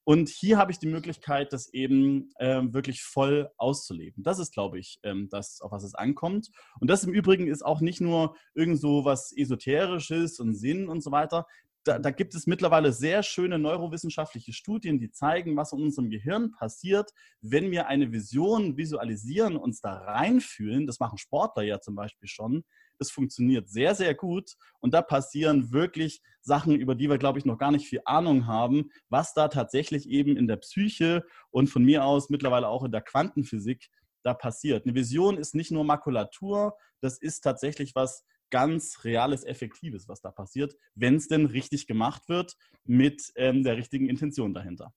Und 0.03 0.29
hier 0.29 0.57
habe 0.57 0.71
ich 0.71 0.79
die 0.79 0.87
Möglichkeit, 0.87 1.53
das 1.53 1.71
eben 1.73 2.31
ähm, 2.39 2.73
wirklich 2.73 3.03
voll 3.03 3.51
auszuleben. 3.57 4.23
Das 4.23 4.39
ist, 4.39 4.53
glaube 4.53 4.79
ich, 4.79 4.99
ähm, 5.03 5.29
das, 5.29 5.61
auf 5.61 5.71
was 5.71 5.83
es 5.83 5.93
ankommt. 5.93 6.49
Und 6.79 6.89
das 6.89 7.03
im 7.03 7.13
Übrigen 7.13 7.47
ist 7.47 7.63
auch 7.63 7.81
nicht 7.81 8.01
nur 8.01 8.35
irgend 8.55 8.79
so 8.79 9.05
was 9.05 9.31
Esoterisches 9.35 10.39
und 10.39 10.55
Sinn 10.55 10.89
und 10.89 11.01
so 11.01 11.11
weiter 11.11 11.45
da, 11.83 11.97
da, 11.97 12.11
gibt 12.11 12.35
es 12.35 12.45
mittlerweile 12.45 12.93
sehr 12.93 13.23
schöne 13.23 13.57
neurowissenschaftliche 13.57 14.53
Studien, 14.53 14.99
die 14.99 15.11
zeigen, 15.11 15.55
was 15.55 15.73
in 15.73 15.81
unserem 15.81 16.09
Gehirn 16.09 16.51
passiert, 16.51 17.11
wenn 17.41 17.71
wir 17.71 17.87
eine 17.87 18.11
Vision 18.11 18.77
visualisieren, 18.77 19.57
uns 19.57 19.81
da 19.81 19.93
reinfühlen. 19.93 20.85
Das 20.85 20.99
machen 20.99 21.17
Sportler 21.17 21.63
ja 21.63 21.79
zum 21.81 21.95
Beispiel 21.95 22.27
schon. 22.27 22.63
Das 23.01 23.09
funktioniert 23.09 23.67
sehr, 23.67 23.95
sehr 23.95 24.13
gut. 24.13 24.53
Und 24.79 24.93
da 24.93 25.01
passieren 25.01 25.71
wirklich 25.71 26.21
Sachen, 26.41 26.75
über 26.75 26.93
die 26.93 27.09
wir, 27.09 27.17
glaube 27.17 27.39
ich, 27.39 27.45
noch 27.45 27.57
gar 27.57 27.71
nicht 27.71 27.87
viel 27.87 28.01
Ahnung 28.05 28.45
haben, 28.45 28.91
was 29.09 29.33
da 29.33 29.47
tatsächlich 29.47 30.07
eben 30.07 30.37
in 30.37 30.45
der 30.45 30.57
Psyche 30.57 31.25
und 31.49 31.65
von 31.65 31.83
mir 31.83 32.05
aus 32.05 32.29
mittlerweile 32.29 32.67
auch 32.67 32.83
in 32.83 32.91
der 32.91 33.01
Quantenphysik 33.01 33.89
da 34.21 34.35
passiert. 34.35 34.85
Eine 34.85 34.93
Vision 34.93 35.39
ist 35.39 35.55
nicht 35.55 35.71
nur 35.71 35.83
Makulatur, 35.83 36.77
das 36.99 37.17
ist 37.17 37.41
tatsächlich 37.41 37.95
was 37.95 38.23
ganz 38.51 39.03
reales, 39.03 39.45
effektives, 39.45 40.07
was 40.07 40.21
da 40.21 40.29
passiert, 40.29 40.75
wenn 40.93 41.15
es 41.15 41.27
denn 41.27 41.47
richtig 41.47 41.87
gemacht 41.87 42.29
wird 42.29 42.55
mit 42.83 43.31
ähm, 43.35 43.63
der 43.63 43.77
richtigen 43.77 44.09
Intention 44.09 44.53
dahinter. 44.53 44.93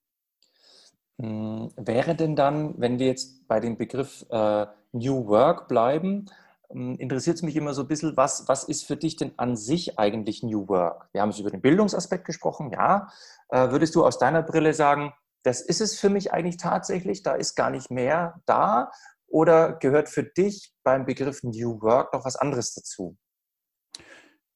Hm, 1.18 1.70
wäre 1.76 2.14
denn 2.14 2.36
dann, 2.36 2.78
wenn 2.78 2.98
wir 2.98 3.06
jetzt 3.06 3.48
bei 3.48 3.60
dem 3.60 3.78
Begriff 3.78 4.26
äh, 4.28 4.66
New 4.92 5.26
Work 5.26 5.68
bleiben, 5.68 6.26
interessiert 6.70 7.36
es 7.36 7.42
mich 7.42 7.56
immer 7.56 7.74
so 7.74 7.82
ein 7.82 7.88
bisschen, 7.88 8.16
was, 8.16 8.48
was 8.48 8.64
ist 8.64 8.84
für 8.84 8.96
dich 8.96 9.16
denn 9.16 9.32
an 9.36 9.56
sich 9.56 9.98
eigentlich 9.98 10.42
New 10.42 10.68
Work? 10.68 11.08
Wir 11.12 11.22
haben 11.22 11.30
es 11.30 11.38
über 11.38 11.50
den 11.50 11.60
Bildungsaspekt 11.60 12.24
gesprochen, 12.24 12.70
ja. 12.72 13.08
Äh, 13.48 13.70
würdest 13.70 13.94
du 13.94 14.04
aus 14.04 14.18
deiner 14.18 14.42
Brille 14.42 14.74
sagen, 14.74 15.12
das 15.42 15.60
ist 15.60 15.80
es 15.80 15.98
für 15.98 16.08
mich 16.08 16.32
eigentlich 16.32 16.56
tatsächlich, 16.56 17.22
da 17.22 17.34
ist 17.34 17.54
gar 17.54 17.70
nicht 17.70 17.90
mehr 17.90 18.40
da? 18.46 18.90
Oder 19.26 19.74
gehört 19.74 20.08
für 20.08 20.22
dich 20.22 20.72
beim 20.84 21.04
Begriff 21.04 21.42
New 21.42 21.80
Work 21.82 22.12
noch 22.14 22.24
was 22.24 22.36
anderes 22.36 22.74
dazu? 22.74 23.16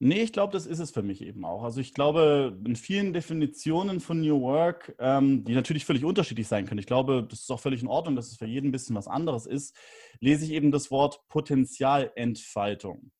Nee, 0.00 0.22
ich 0.22 0.32
glaube, 0.32 0.52
das 0.52 0.66
ist 0.66 0.78
es 0.78 0.92
für 0.92 1.02
mich 1.02 1.22
eben 1.22 1.44
auch. 1.44 1.64
Also 1.64 1.80
ich 1.80 1.92
glaube, 1.92 2.56
in 2.64 2.76
vielen 2.76 3.12
Definitionen 3.12 3.98
von 3.98 4.20
New 4.20 4.40
Work, 4.40 4.94
ähm, 5.00 5.44
die 5.44 5.54
natürlich 5.54 5.84
völlig 5.84 6.04
unterschiedlich 6.04 6.46
sein 6.46 6.66
können, 6.66 6.78
ich 6.78 6.86
glaube, 6.86 7.26
das 7.28 7.40
ist 7.40 7.50
auch 7.50 7.58
völlig 7.58 7.82
in 7.82 7.88
Ordnung, 7.88 8.14
dass 8.14 8.28
es 8.28 8.36
für 8.36 8.46
jeden 8.46 8.68
ein 8.68 8.72
bisschen 8.72 8.94
was 8.94 9.08
anderes 9.08 9.44
ist, 9.44 9.76
lese 10.20 10.44
ich 10.44 10.52
eben 10.52 10.70
das 10.70 10.92
Wort 10.92 11.26
Potenzialentfaltung. 11.28 13.10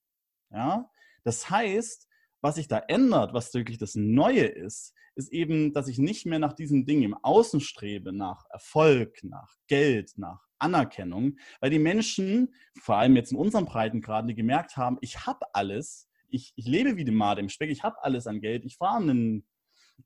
Ja? 0.53 0.89
Das 1.25 1.51
heißt, 1.51 2.07
was 2.41 2.55
sich 2.55 2.69
da 2.69 2.79
ändert, 2.79 3.35
was 3.35 3.53
wirklich 3.55 3.79
das 3.79 3.97
Neue 3.97 4.45
ist, 4.45 4.95
ist 5.17 5.33
eben, 5.33 5.73
dass 5.73 5.89
ich 5.89 5.99
nicht 5.99 6.27
mehr 6.27 6.39
nach 6.39 6.53
diesen 6.53 6.87
Dingen 6.87 7.03
im 7.03 7.15
Außen 7.15 7.61
strebe, 7.61 8.13
nach 8.13 8.45
Erfolg, 8.51 9.25
nach 9.25 9.57
Geld, 9.67 10.13
nach 10.17 10.47
Anerkennung, 10.61 11.39
weil 11.61 11.71
die 11.71 11.81
Menschen, 11.81 12.55
vor 12.81 12.97
allem 12.97 13.17
jetzt 13.17 13.33
in 13.33 13.39
unseren 13.39 13.65
Breitengraden, 13.65 14.29
die 14.29 14.37
gemerkt 14.37 14.77
haben, 14.77 14.99
ich 15.01 15.27
habe 15.27 15.47
alles, 15.55 16.08
ich, 16.31 16.53
ich 16.57 16.67
lebe 16.67 16.97
wie 16.97 17.05
die 17.05 17.13
Made 17.13 17.41
im 17.41 17.49
Speck, 17.49 17.71
ich 17.71 17.83
habe 17.83 18.03
alles 18.03 18.27
an 18.27 18.41
Geld, 18.41 18.65
ich 18.65 18.77
fahre 18.77 19.03
ein 19.03 19.45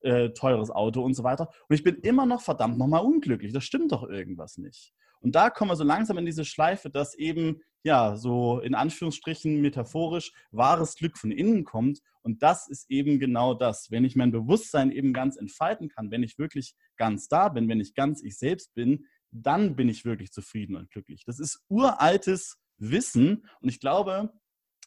äh, 0.00 0.30
teures 0.30 0.70
Auto 0.70 1.02
und 1.02 1.14
so 1.14 1.24
weiter. 1.24 1.48
Und 1.68 1.74
ich 1.74 1.82
bin 1.82 1.96
immer 1.96 2.26
noch 2.26 2.40
verdammt 2.40 2.78
nochmal 2.78 3.04
unglücklich. 3.04 3.52
Das 3.52 3.64
stimmt 3.64 3.92
doch 3.92 4.08
irgendwas 4.08 4.58
nicht. 4.58 4.92
Und 5.20 5.34
da 5.34 5.50
kommen 5.50 5.70
wir 5.70 5.76
so 5.76 5.84
langsam 5.84 6.18
in 6.18 6.26
diese 6.26 6.44
Schleife, 6.44 6.90
dass 6.90 7.14
eben, 7.14 7.60
ja, 7.84 8.16
so 8.16 8.60
in 8.60 8.74
Anführungsstrichen 8.74 9.60
metaphorisch 9.60 10.32
wahres 10.50 10.96
Glück 10.96 11.16
von 11.16 11.30
innen 11.30 11.64
kommt. 11.64 12.00
Und 12.22 12.42
das 12.42 12.68
ist 12.68 12.90
eben 12.90 13.20
genau 13.20 13.54
das. 13.54 13.90
Wenn 13.90 14.04
ich 14.04 14.16
mein 14.16 14.32
Bewusstsein 14.32 14.90
eben 14.90 15.12
ganz 15.12 15.36
entfalten 15.36 15.88
kann, 15.88 16.10
wenn 16.10 16.22
ich 16.22 16.38
wirklich 16.38 16.74
ganz 16.96 17.28
da 17.28 17.48
bin, 17.48 17.68
wenn 17.68 17.80
ich 17.80 17.94
ganz 17.94 18.22
ich 18.22 18.36
selbst 18.36 18.74
bin, 18.74 19.06
dann 19.30 19.76
bin 19.76 19.88
ich 19.88 20.04
wirklich 20.04 20.32
zufrieden 20.32 20.76
und 20.76 20.90
glücklich. 20.90 21.24
Das 21.24 21.38
ist 21.38 21.62
uraltes 21.68 22.58
Wissen. 22.78 23.46
Und 23.60 23.68
ich 23.68 23.80
glaube, 23.80 24.32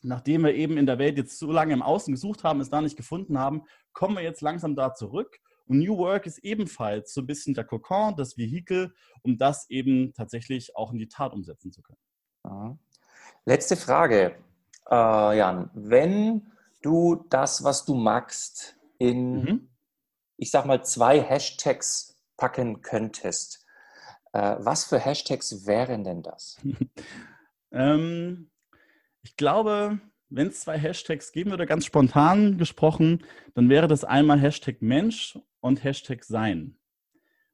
nachdem 0.01 0.43
wir 0.43 0.53
eben 0.53 0.77
in 0.77 0.85
der 0.85 0.99
Welt 0.99 1.17
jetzt 1.17 1.39
so 1.39 1.51
lange 1.51 1.73
im 1.73 1.81
Außen 1.81 2.13
gesucht 2.13 2.43
haben, 2.43 2.61
es 2.61 2.69
da 2.69 2.81
nicht 2.81 2.97
gefunden 2.97 3.39
haben, 3.39 3.63
kommen 3.93 4.15
wir 4.15 4.23
jetzt 4.23 4.41
langsam 4.41 4.75
da 4.75 4.93
zurück. 4.93 5.39
Und 5.67 5.79
New 5.79 5.97
Work 5.97 6.27
ist 6.27 6.39
ebenfalls 6.39 7.13
so 7.13 7.21
ein 7.21 7.27
bisschen 7.27 7.55
der 7.55 7.63
Kokon, 7.63 8.15
das 8.15 8.37
Vehikel, 8.37 8.93
um 9.23 9.37
das 9.37 9.69
eben 9.69 10.13
tatsächlich 10.13 10.75
auch 10.75 10.91
in 10.91 10.99
die 10.99 11.07
Tat 11.07 11.33
umsetzen 11.33 11.71
zu 11.71 11.81
können. 11.81 12.79
Letzte 13.45 13.75
Frage, 13.75 14.35
äh, 14.89 15.37
Jan. 15.37 15.69
Wenn 15.73 16.51
du 16.81 17.25
das, 17.29 17.63
was 17.63 17.85
du 17.85 17.95
magst, 17.95 18.77
in, 18.97 19.41
mhm. 19.41 19.69
ich 20.37 20.51
sag 20.51 20.65
mal, 20.65 20.83
zwei 20.83 21.21
Hashtags 21.21 22.19
packen 22.37 22.81
könntest, 22.81 23.65
äh, 24.33 24.55
was 24.59 24.85
für 24.85 24.99
Hashtags 24.99 25.65
wären 25.65 26.03
denn 26.03 26.21
das? 26.21 26.59
ähm, 27.71 28.51
ich 29.25 29.35
glaube, 29.37 29.99
wenn 30.29 30.47
es 30.47 30.61
zwei 30.61 30.77
Hashtags 30.77 31.31
geben 31.31 31.49
würde, 31.49 31.65
ganz 31.65 31.85
spontan 31.85 32.57
gesprochen, 32.57 33.23
dann 33.55 33.69
wäre 33.69 33.87
das 33.87 34.03
einmal 34.03 34.39
Hashtag 34.39 34.81
Mensch 34.81 35.37
und 35.61 35.83
Hashtag 35.83 36.23
Sein. 36.23 36.77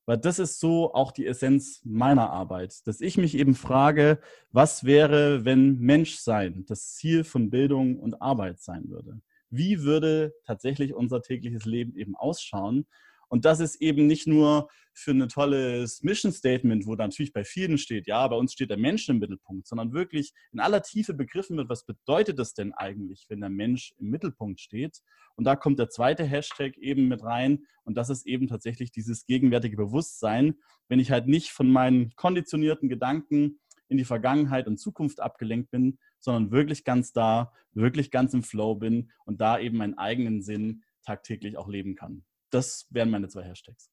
Weil 0.06 0.18
das 0.18 0.40
ist 0.40 0.60
so 0.60 0.94
auch 0.94 1.14
die 1.14 1.26
Essenz 1.26 1.82
meiner 1.86 2.30
Arbeit, 2.30 2.86
dass 2.88 3.00
ich 3.00 3.18
mich 3.18 3.38
eben 3.38 3.56
frage, 3.56 4.20
was 4.52 4.84
wäre, 4.84 5.46
wenn 5.46 5.80
Menschsein 5.80 6.66
das 6.68 6.96
Ziel 6.96 7.24
von 7.24 7.50
Bildung 7.50 7.98
und 8.00 8.22
Arbeit 8.22 8.60
sein 8.60 8.90
würde? 8.90 9.22
Wie 9.50 9.84
würde 9.84 10.34
tatsächlich 10.44 10.94
unser 10.94 11.22
tägliches 11.22 11.64
Leben 11.66 11.96
eben 11.96 12.16
ausschauen? 12.18 12.86
Und 13.32 13.46
das 13.46 13.62
ist 13.62 13.82
eben 13.82 14.08
nicht 14.08 14.28
nur 14.28 14.68
für 14.94 15.12
ein 15.12 15.30
tolles 15.30 16.04
Mission 16.04 16.34
Statement, 16.34 16.86
wo 16.86 16.96
natürlich 16.96 17.32
bei 17.32 17.46
vielen 17.46 17.78
steht, 17.78 18.06
ja, 18.06 18.28
bei 18.28 18.36
uns 18.36 18.52
steht 18.52 18.70
der 18.70 18.78
Mensch 18.78 19.08
im 19.08 19.20
Mittelpunkt, 19.20 19.68
sondern 19.68 19.94
wirklich 19.94 20.34
in 20.52 20.60
aller 20.60 20.84
Tiefe 20.84 21.14
begriffen 21.14 21.56
wird, 21.56 21.70
was 21.70 21.86
bedeutet 21.86 22.38
das 22.38 22.54
denn 22.54 22.74
eigentlich, 22.74 23.28
wenn 23.30 23.40
der 23.40 23.50
Mensch 23.50 23.94
im 24.00 24.10
Mittelpunkt 24.10 24.60
steht. 24.60 25.00
Und 25.38 25.46
da 25.46 25.56
kommt 25.56 25.80
der 25.80 25.90
zweite 25.90 26.26
Hashtag 26.26 26.78
eben 26.78 27.08
mit 27.08 27.24
rein 27.24 27.64
und 27.86 27.96
das 27.96 28.10
ist 28.10 28.28
eben 28.28 28.48
tatsächlich 28.48 28.92
dieses 28.92 29.26
gegenwärtige 29.26 29.78
Bewusstsein, 29.78 30.56
wenn 30.90 31.00
ich 31.00 31.10
halt 31.10 31.28
nicht 31.28 31.52
von 31.52 31.72
meinen 31.72 32.14
konditionierten 32.18 32.90
Gedanken 32.90 33.62
in 33.88 33.96
die 33.96 34.04
Vergangenheit 34.04 34.68
und 34.68 34.76
Zukunft 34.76 35.22
abgelenkt 35.22 35.72
bin, 35.72 36.00
sondern 36.20 36.52
wirklich 36.52 36.84
ganz 36.84 37.14
da, 37.14 37.54
wirklich 37.72 38.12
ganz 38.12 38.34
im 38.34 38.44
Flow 38.44 38.76
bin 38.76 39.10
und 39.24 39.40
da 39.40 39.58
eben 39.58 39.78
meinen 39.78 39.98
eigenen 39.98 40.42
Sinn 40.42 40.84
tagtäglich 41.06 41.56
auch 41.56 41.70
leben 41.70 41.96
kann 41.96 42.26
das 42.52 42.88
wären 42.90 43.10
meine 43.10 43.28
zwei 43.28 43.44
Hashtags. 43.44 43.90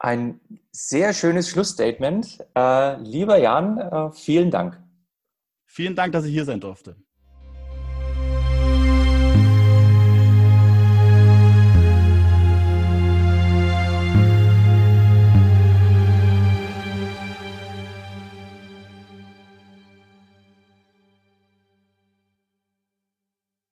Ein 0.00 0.40
sehr 0.70 1.12
schönes 1.12 1.48
Schlussstatement. 1.48 2.38
Äh, 2.54 3.00
lieber 3.02 3.38
Jan, 3.38 3.78
äh, 3.78 4.12
vielen 4.12 4.50
Dank. 4.50 4.82
Vielen 5.66 5.94
Dank, 5.96 6.12
dass 6.12 6.24
ich 6.24 6.32
hier 6.32 6.44
sein 6.44 6.60
durfte. 6.60 6.96